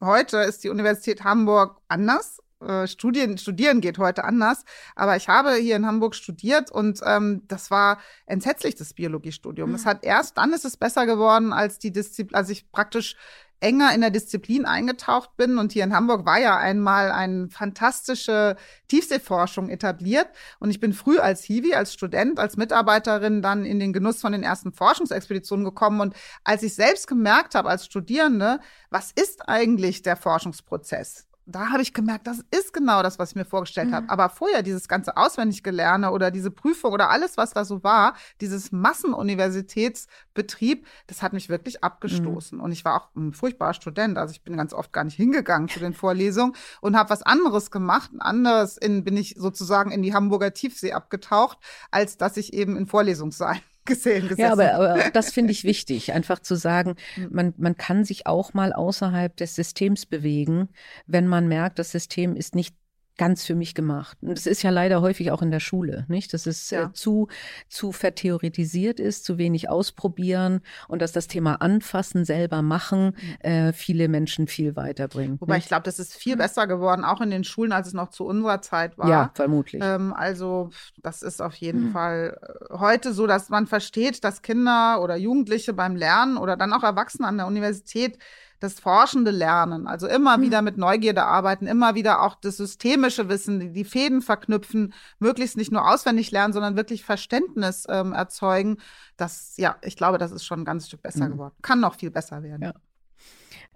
heute 0.00 0.38
ist 0.38 0.62
die 0.62 0.68
Universität 0.68 1.24
Hamburg 1.24 1.80
anders 1.88 2.38
äh, 2.64 2.86
Studien, 2.86 3.38
Studieren 3.38 3.80
geht 3.80 3.98
heute 3.98 4.24
anders. 4.24 4.64
Aber 4.94 5.16
ich 5.16 5.28
habe 5.28 5.54
hier 5.54 5.76
in 5.76 5.86
Hamburg 5.86 6.14
studiert 6.14 6.70
und 6.70 7.00
ähm, 7.04 7.42
das 7.48 7.70
war 7.70 7.98
entsetzlich, 8.26 8.74
das 8.74 8.94
Biologiestudium. 8.94 9.70
Mhm. 9.70 9.76
Es 9.76 9.86
hat 9.86 10.04
erst 10.04 10.38
dann 10.38 10.52
ist 10.52 10.64
es 10.64 10.76
besser 10.76 11.06
geworden, 11.06 11.52
als 11.52 11.78
die 11.78 11.92
Disziplin, 11.92 12.34
als 12.34 12.50
ich 12.50 12.70
praktisch 12.70 13.16
enger 13.64 13.94
in 13.94 14.02
der 14.02 14.10
Disziplin 14.10 14.66
eingetaucht 14.66 15.36
bin. 15.36 15.58
Und 15.58 15.72
hier 15.72 15.84
in 15.84 15.94
Hamburg 15.94 16.26
war 16.26 16.38
ja 16.38 16.56
einmal 16.56 17.10
eine 17.10 17.48
fantastische 17.48 18.56
Tiefseeforschung 18.88 19.70
etabliert. 19.70 20.28
Und 20.60 20.70
ich 20.70 20.80
bin 20.80 20.92
früh 20.92 21.18
als 21.18 21.42
Hiwi, 21.42 21.74
als 21.74 21.94
Student, 21.94 22.38
als 22.38 22.56
Mitarbeiterin 22.56 23.42
dann 23.42 23.64
in 23.64 23.80
den 23.80 23.92
Genuss 23.92 24.20
von 24.20 24.32
den 24.32 24.42
ersten 24.42 24.72
Forschungsexpeditionen 24.72 25.64
gekommen. 25.64 26.00
Und 26.00 26.14
als 26.44 26.62
ich 26.62 26.74
selbst 26.74 27.06
gemerkt 27.08 27.54
habe 27.54 27.70
als 27.70 27.86
Studierende, 27.86 28.60
was 28.90 29.12
ist 29.12 29.48
eigentlich 29.48 30.02
der 30.02 30.16
Forschungsprozess? 30.16 31.26
Da 31.46 31.70
habe 31.70 31.82
ich 31.82 31.92
gemerkt, 31.92 32.26
das 32.26 32.42
ist 32.50 32.72
genau 32.72 33.02
das, 33.02 33.18
was 33.18 33.30
ich 33.30 33.36
mir 33.36 33.44
vorgestellt 33.44 33.90
mhm. 33.90 33.94
habe. 33.94 34.10
Aber 34.10 34.30
vorher 34.30 34.62
dieses 34.62 34.88
ganze 34.88 35.16
auswendig 35.16 35.62
gelerne 35.62 36.10
oder 36.10 36.30
diese 36.30 36.50
Prüfung 36.50 36.92
oder 36.92 37.10
alles, 37.10 37.36
was 37.36 37.52
da 37.52 37.64
so 37.64 37.84
war, 37.84 38.14
dieses 38.40 38.72
Massenuniversitätsbetrieb, 38.72 40.86
das 41.06 41.22
hat 41.22 41.32
mich 41.32 41.48
wirklich 41.48 41.84
abgestoßen. 41.84 42.58
Mhm. 42.58 42.64
Und 42.64 42.72
ich 42.72 42.84
war 42.84 42.96
auch 42.96 43.14
ein 43.14 43.32
furchtbarer 43.32 43.74
Student. 43.74 44.18
Also 44.18 44.32
ich 44.32 44.42
bin 44.42 44.56
ganz 44.56 44.72
oft 44.72 44.92
gar 44.92 45.04
nicht 45.04 45.16
hingegangen 45.16 45.68
zu 45.68 45.80
den 45.80 45.94
Vorlesungen 45.94 46.54
und 46.80 46.96
habe 46.96 47.10
was 47.10 47.22
anderes 47.22 47.70
gemacht. 47.70 48.10
Anderes 48.18 48.78
in, 48.78 49.04
bin 49.04 49.16
ich 49.16 49.34
sozusagen 49.36 49.90
in 49.90 50.02
die 50.02 50.14
Hamburger 50.14 50.54
Tiefsee 50.54 50.92
abgetaucht, 50.92 51.58
als 51.90 52.16
dass 52.16 52.36
ich 52.36 52.54
eben 52.54 52.76
in 52.76 52.86
Vorlesungssaalen 52.86 53.60
gesehen, 53.84 54.28
gesessen. 54.28 54.40
Ja, 54.40 54.52
aber, 54.52 54.74
aber 54.74 54.94
auch 54.94 55.10
das 55.10 55.32
finde 55.32 55.52
ich 55.52 55.64
wichtig, 55.64 56.12
einfach 56.12 56.40
zu 56.40 56.54
sagen, 56.54 56.96
hm. 57.14 57.28
man, 57.32 57.54
man 57.56 57.76
kann 57.76 58.04
sich 58.04 58.26
auch 58.26 58.54
mal 58.54 58.72
außerhalb 58.72 59.36
des 59.36 59.54
Systems 59.54 60.06
bewegen, 60.06 60.68
wenn 61.06 61.26
man 61.26 61.48
merkt, 61.48 61.78
das 61.78 61.90
System 61.90 62.36
ist 62.36 62.54
nicht 62.54 62.76
ganz 63.16 63.44
für 63.44 63.54
mich 63.54 63.74
gemacht. 63.74 64.18
Und 64.22 64.36
das 64.36 64.46
ist 64.46 64.62
ja 64.62 64.70
leider 64.70 65.00
häufig 65.00 65.30
auch 65.30 65.42
in 65.42 65.50
der 65.50 65.60
Schule, 65.60 66.04
nicht? 66.08 66.34
Dass 66.34 66.46
es 66.46 66.72
äh, 66.72 66.76
ja. 66.76 66.82
äh, 66.84 66.92
zu, 66.92 67.28
zu 67.68 67.92
vertheoretisiert 67.92 68.98
ist, 68.98 69.24
zu 69.24 69.38
wenig 69.38 69.68
ausprobieren 69.68 70.60
und 70.88 71.00
dass 71.00 71.12
das 71.12 71.28
Thema 71.28 71.56
anfassen, 71.56 72.24
selber 72.24 72.62
machen, 72.62 73.16
mhm. 73.16 73.50
äh, 73.50 73.72
viele 73.72 74.08
Menschen 74.08 74.48
viel 74.48 74.74
weiterbringt. 74.74 75.40
Wobei 75.40 75.54
nicht? 75.54 75.64
ich 75.64 75.68
glaube, 75.68 75.84
das 75.84 75.98
ist 75.98 76.14
viel 76.14 76.36
besser 76.36 76.66
geworden, 76.66 77.04
auch 77.04 77.20
in 77.20 77.30
den 77.30 77.44
Schulen, 77.44 77.72
als 77.72 77.86
es 77.88 77.94
noch 77.94 78.08
zu 78.08 78.24
unserer 78.24 78.60
Zeit 78.62 78.98
war. 78.98 79.08
Ja, 79.08 79.30
vermutlich. 79.34 79.82
Ähm, 79.84 80.12
also, 80.12 80.70
das 81.02 81.22
ist 81.22 81.40
auf 81.40 81.54
jeden 81.54 81.88
mhm. 81.88 81.92
Fall 81.92 82.38
äh, 82.42 82.78
heute 82.78 83.12
so, 83.12 83.26
dass 83.26 83.48
man 83.48 83.66
versteht, 83.66 84.24
dass 84.24 84.42
Kinder 84.42 85.00
oder 85.00 85.16
Jugendliche 85.16 85.72
beim 85.72 85.94
Lernen 85.94 86.36
oder 86.36 86.56
dann 86.56 86.72
auch 86.72 86.82
Erwachsene 86.82 87.28
an 87.28 87.36
der 87.36 87.46
Universität 87.46 88.18
das 88.60 88.80
forschende 88.80 89.30
Lernen, 89.30 89.86
also 89.86 90.06
immer 90.06 90.38
mhm. 90.38 90.42
wieder 90.42 90.62
mit 90.62 90.78
Neugierde 90.78 91.24
arbeiten, 91.24 91.66
immer 91.66 91.94
wieder 91.94 92.22
auch 92.22 92.34
das 92.34 92.56
systemische 92.56 93.28
Wissen, 93.28 93.72
die 93.72 93.84
Fäden 93.84 94.22
verknüpfen, 94.22 94.94
möglichst 95.18 95.56
nicht 95.56 95.72
nur 95.72 95.88
auswendig 95.88 96.30
lernen, 96.30 96.52
sondern 96.52 96.76
wirklich 96.76 97.04
Verständnis 97.04 97.86
ähm, 97.88 98.12
erzeugen. 98.12 98.78
Das, 99.16 99.54
ja, 99.56 99.76
ich 99.82 99.96
glaube, 99.96 100.18
das 100.18 100.32
ist 100.32 100.44
schon 100.44 100.60
ein 100.60 100.64
ganzes 100.64 100.88
Stück 100.88 101.02
besser 101.02 101.26
mhm. 101.26 101.32
geworden. 101.32 101.54
Kann 101.62 101.80
noch 101.80 101.96
viel 101.96 102.10
besser 102.10 102.42
werden. 102.42 102.62
Ja. 102.62 102.74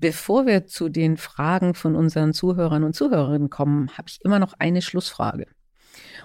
Bevor 0.00 0.46
wir 0.46 0.66
zu 0.66 0.88
den 0.88 1.16
Fragen 1.16 1.74
von 1.74 1.96
unseren 1.96 2.32
Zuhörern 2.32 2.84
und 2.84 2.94
Zuhörerinnen 2.94 3.50
kommen, 3.50 3.90
habe 3.98 4.08
ich 4.08 4.20
immer 4.24 4.38
noch 4.38 4.54
eine 4.58 4.80
Schlussfrage. 4.80 5.46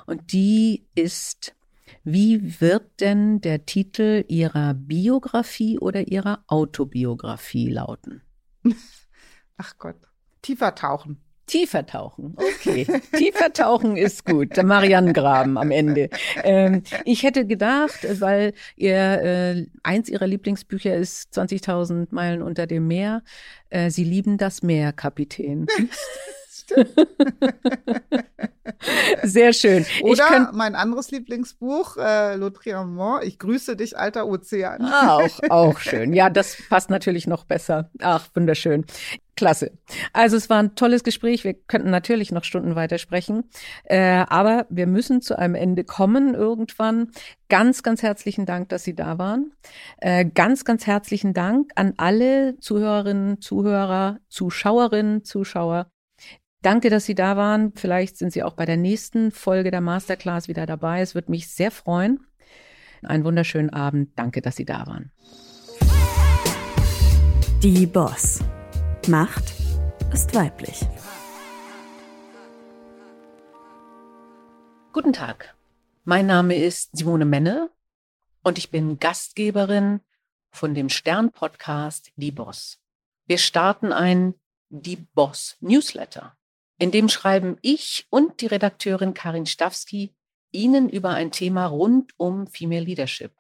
Und 0.06 0.32
die 0.32 0.86
ist, 0.94 1.56
wie 2.04 2.62
wird 2.62 3.00
denn 3.00 3.42
der 3.42 3.66
Titel 3.66 4.26
Ihrer 4.28 4.76
Biografie 4.76 5.80
oder 5.80 6.08
Ihrer 6.08 6.44
Autobiografie 6.48 7.70
lauten? 7.70 8.22
Ach 9.58 9.78
Gott. 9.78 9.98
Tiefer 10.42 10.76
tauchen. 10.76 11.22
Tiefer 11.46 11.86
tauchen, 11.86 12.36
okay. 12.38 12.88
Tiefer 13.18 13.52
tauchen 13.52 13.98
ist 13.98 14.26
gut. 14.26 14.56
Der 14.56 14.64
Marianengraben 14.64 15.58
am 15.58 15.72
Ende. 15.72 16.10
Ähm, 16.42 16.84
ich 17.04 17.24
hätte 17.24 17.46
gedacht, 17.46 18.08
weil 18.22 18.54
ihr 18.78 18.96
äh, 18.96 19.66
eins 19.84 20.08
ihrer 20.08 20.26
Lieblingsbücher 20.26 20.96
ist 20.96 21.38
20.000 21.38 22.08
Meilen 22.12 22.42
unter 22.42 22.66
dem 22.66 22.88
Meer. 22.88 23.24
Äh, 23.70 23.90
Sie 23.90 24.06
lieben 24.06 24.38
das 24.38 24.64
Meer, 24.64 24.94
Kapitän. 24.94 25.68
Sehr 29.24 29.54
schön. 29.54 29.86
Oder 30.02 30.52
mein 30.54 30.76
anderes 30.76 31.12
Lieblingsbuch, 31.12 31.98
äh, 31.98 32.36
L'Autriamont, 32.36 33.24
Ich 33.24 33.40
grüße 33.40 33.76
dich, 33.76 33.98
alter 33.98 34.28
Ozean. 34.28 34.82
Ah, 34.82 35.18
auch, 35.18 35.40
auch 35.50 35.80
schön. 35.80 36.14
Ja, 36.14 36.30
das 36.30 36.58
passt 36.70 36.90
natürlich 36.90 37.28
noch 37.28 37.46
besser. 37.46 37.90
Ach, 38.02 38.28
wunderschön. 38.34 38.86
Klasse. 39.36 39.72
Also 40.12 40.38
es 40.38 40.50
war 40.50 40.60
ein 40.60 40.76
tolles 40.76 41.04
Gespräch. 41.04 41.44
Wir 41.44 41.56
könnten 41.56 41.90
natürlich 41.90 42.32
noch 42.32 42.44
Stunden 42.44 42.76
weitersprechen, 42.76 43.50
äh, 43.86 44.26
aber 44.28 44.68
wir 44.70 44.86
müssen 44.86 45.22
zu 45.22 45.38
einem 45.38 45.56
Ende 45.56 45.84
kommen 45.84 46.36
irgendwann. 46.36 47.10
Ganz, 47.50 47.82
ganz 47.82 48.04
herzlichen 48.04 48.46
Dank, 48.46 48.70
dass 48.70 48.84
Sie 48.84 48.96
da 48.96 49.18
waren. 49.18 49.54
Äh, 49.98 50.26
ganz, 50.26 50.66
ganz 50.66 50.86
herzlichen 50.86 51.34
Dank 51.34 51.72
an 51.76 51.94
alle 51.98 52.60
Zuhörerinnen, 52.60 53.42
Zuhörer, 53.42 54.20
Zuschauerinnen, 54.30 55.24
Zuschauer, 55.24 55.88
Danke, 56.64 56.90
dass 56.90 57.04
Sie 57.04 57.14
da 57.14 57.36
waren. 57.36 57.74
Vielleicht 57.76 58.18
sind 58.18 58.32
Sie 58.32 58.42
auch 58.42 58.54
bei 58.54 58.66
der 58.66 58.78
nächsten 58.78 59.32
Folge 59.32 59.70
der 59.70 59.82
Masterclass 59.82 60.48
wieder 60.48 60.66
dabei. 60.66 61.02
Es 61.02 61.14
würde 61.14 61.30
mich 61.30 61.50
sehr 61.50 61.72
freuen. 61.72 62.26
Einen 63.04 63.26
wunderschönen 63.26 63.70
Abend. 63.70 64.18
Danke, 64.18 64.42
dass 64.42 64.56
Sie 64.56 64.64
da 64.64 64.88
waren. 64.88 65.12
Die 67.62 67.86
Boss. 67.86 68.40
Macht 69.10 69.54
ist 70.14 70.34
weiblich. 70.34 70.86
Guten 74.94 75.12
Tag. 75.12 75.56
Mein 76.06 76.28
Name 76.28 76.56
ist 76.56 76.96
Simone 76.96 77.26
Menne 77.26 77.72
und 78.42 78.58
ich 78.58 78.72
bin 78.72 79.00
Gastgeberin 79.00 80.00
von 80.50 80.74
dem 80.74 80.88
Stern-Podcast 80.88 82.14
Die 82.16 82.32
Boss. 82.32 82.80
Wir 83.26 83.38
starten 83.38 83.92
ein 83.92 84.36
Die 84.70 84.96
Boss 84.96 85.58
Newsletter. 85.60 86.38
In 86.84 86.92
dem 86.92 87.08
schreiben 87.08 87.58
ich 87.62 88.08
und 88.10 88.42
die 88.42 88.48
Redakteurin 88.48 89.14
Karin 89.14 89.46
Stawski 89.46 90.14
Ihnen 90.52 90.90
über 90.90 91.12
ein 91.12 91.32
Thema 91.32 91.68
rund 91.68 92.12
um 92.18 92.46
Female 92.46 92.84
Leadership, 92.84 93.32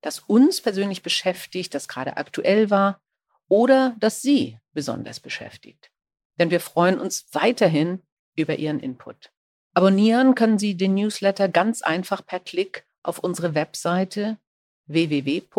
das 0.00 0.20
uns 0.20 0.62
persönlich 0.62 1.02
beschäftigt, 1.02 1.74
das 1.74 1.86
gerade 1.86 2.16
aktuell 2.16 2.70
war 2.70 3.02
oder 3.48 3.94
das 4.00 4.22
Sie 4.22 4.58
besonders 4.72 5.20
beschäftigt. 5.20 5.90
Denn 6.38 6.50
wir 6.50 6.60
freuen 6.60 6.98
uns 6.98 7.26
weiterhin 7.32 8.02
über 8.36 8.56
Ihren 8.56 8.80
Input. 8.80 9.30
Abonnieren 9.74 10.34
können 10.34 10.58
Sie 10.58 10.78
den 10.78 10.94
Newsletter 10.94 11.50
ganz 11.50 11.82
einfach 11.82 12.24
per 12.24 12.40
Klick 12.40 12.86
auf 13.02 13.18
unsere 13.18 13.54
Webseite 13.54 14.38
www.stern.de 14.86 15.50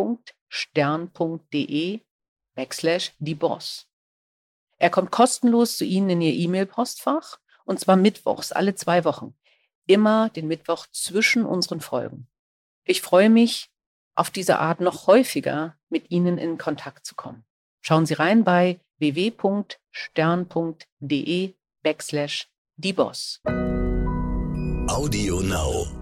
backslash 2.55 3.13
die 3.19 3.35
Boss. 3.35 3.87
Er 4.77 4.89
kommt 4.89 5.11
kostenlos 5.11 5.77
zu 5.77 5.85
Ihnen 5.85 6.09
in 6.11 6.21
Ihr 6.21 6.33
E-Mail-Postfach 6.33 7.39
und 7.65 7.79
zwar 7.79 7.95
mittwochs, 7.95 8.51
alle 8.51 8.75
zwei 8.75 9.03
Wochen. 9.05 9.35
Immer 9.87 10.29
den 10.29 10.47
Mittwoch 10.47 10.87
zwischen 10.91 11.45
unseren 11.45 11.81
Folgen. 11.81 12.27
Ich 12.83 13.01
freue 13.01 13.29
mich, 13.29 13.69
auf 14.15 14.29
diese 14.31 14.59
Art 14.59 14.81
noch 14.81 15.07
häufiger 15.07 15.75
mit 15.89 16.11
Ihnen 16.11 16.37
in 16.37 16.57
Kontakt 16.57 17.05
zu 17.05 17.15
kommen. 17.15 17.45
Schauen 17.81 18.05
Sie 18.05 18.15
rein 18.15 18.43
bei 18.43 18.79
www.stern.de 18.97 19.83
backslash. 21.83 22.47
Audio 24.87 25.41
Now. 25.41 25.96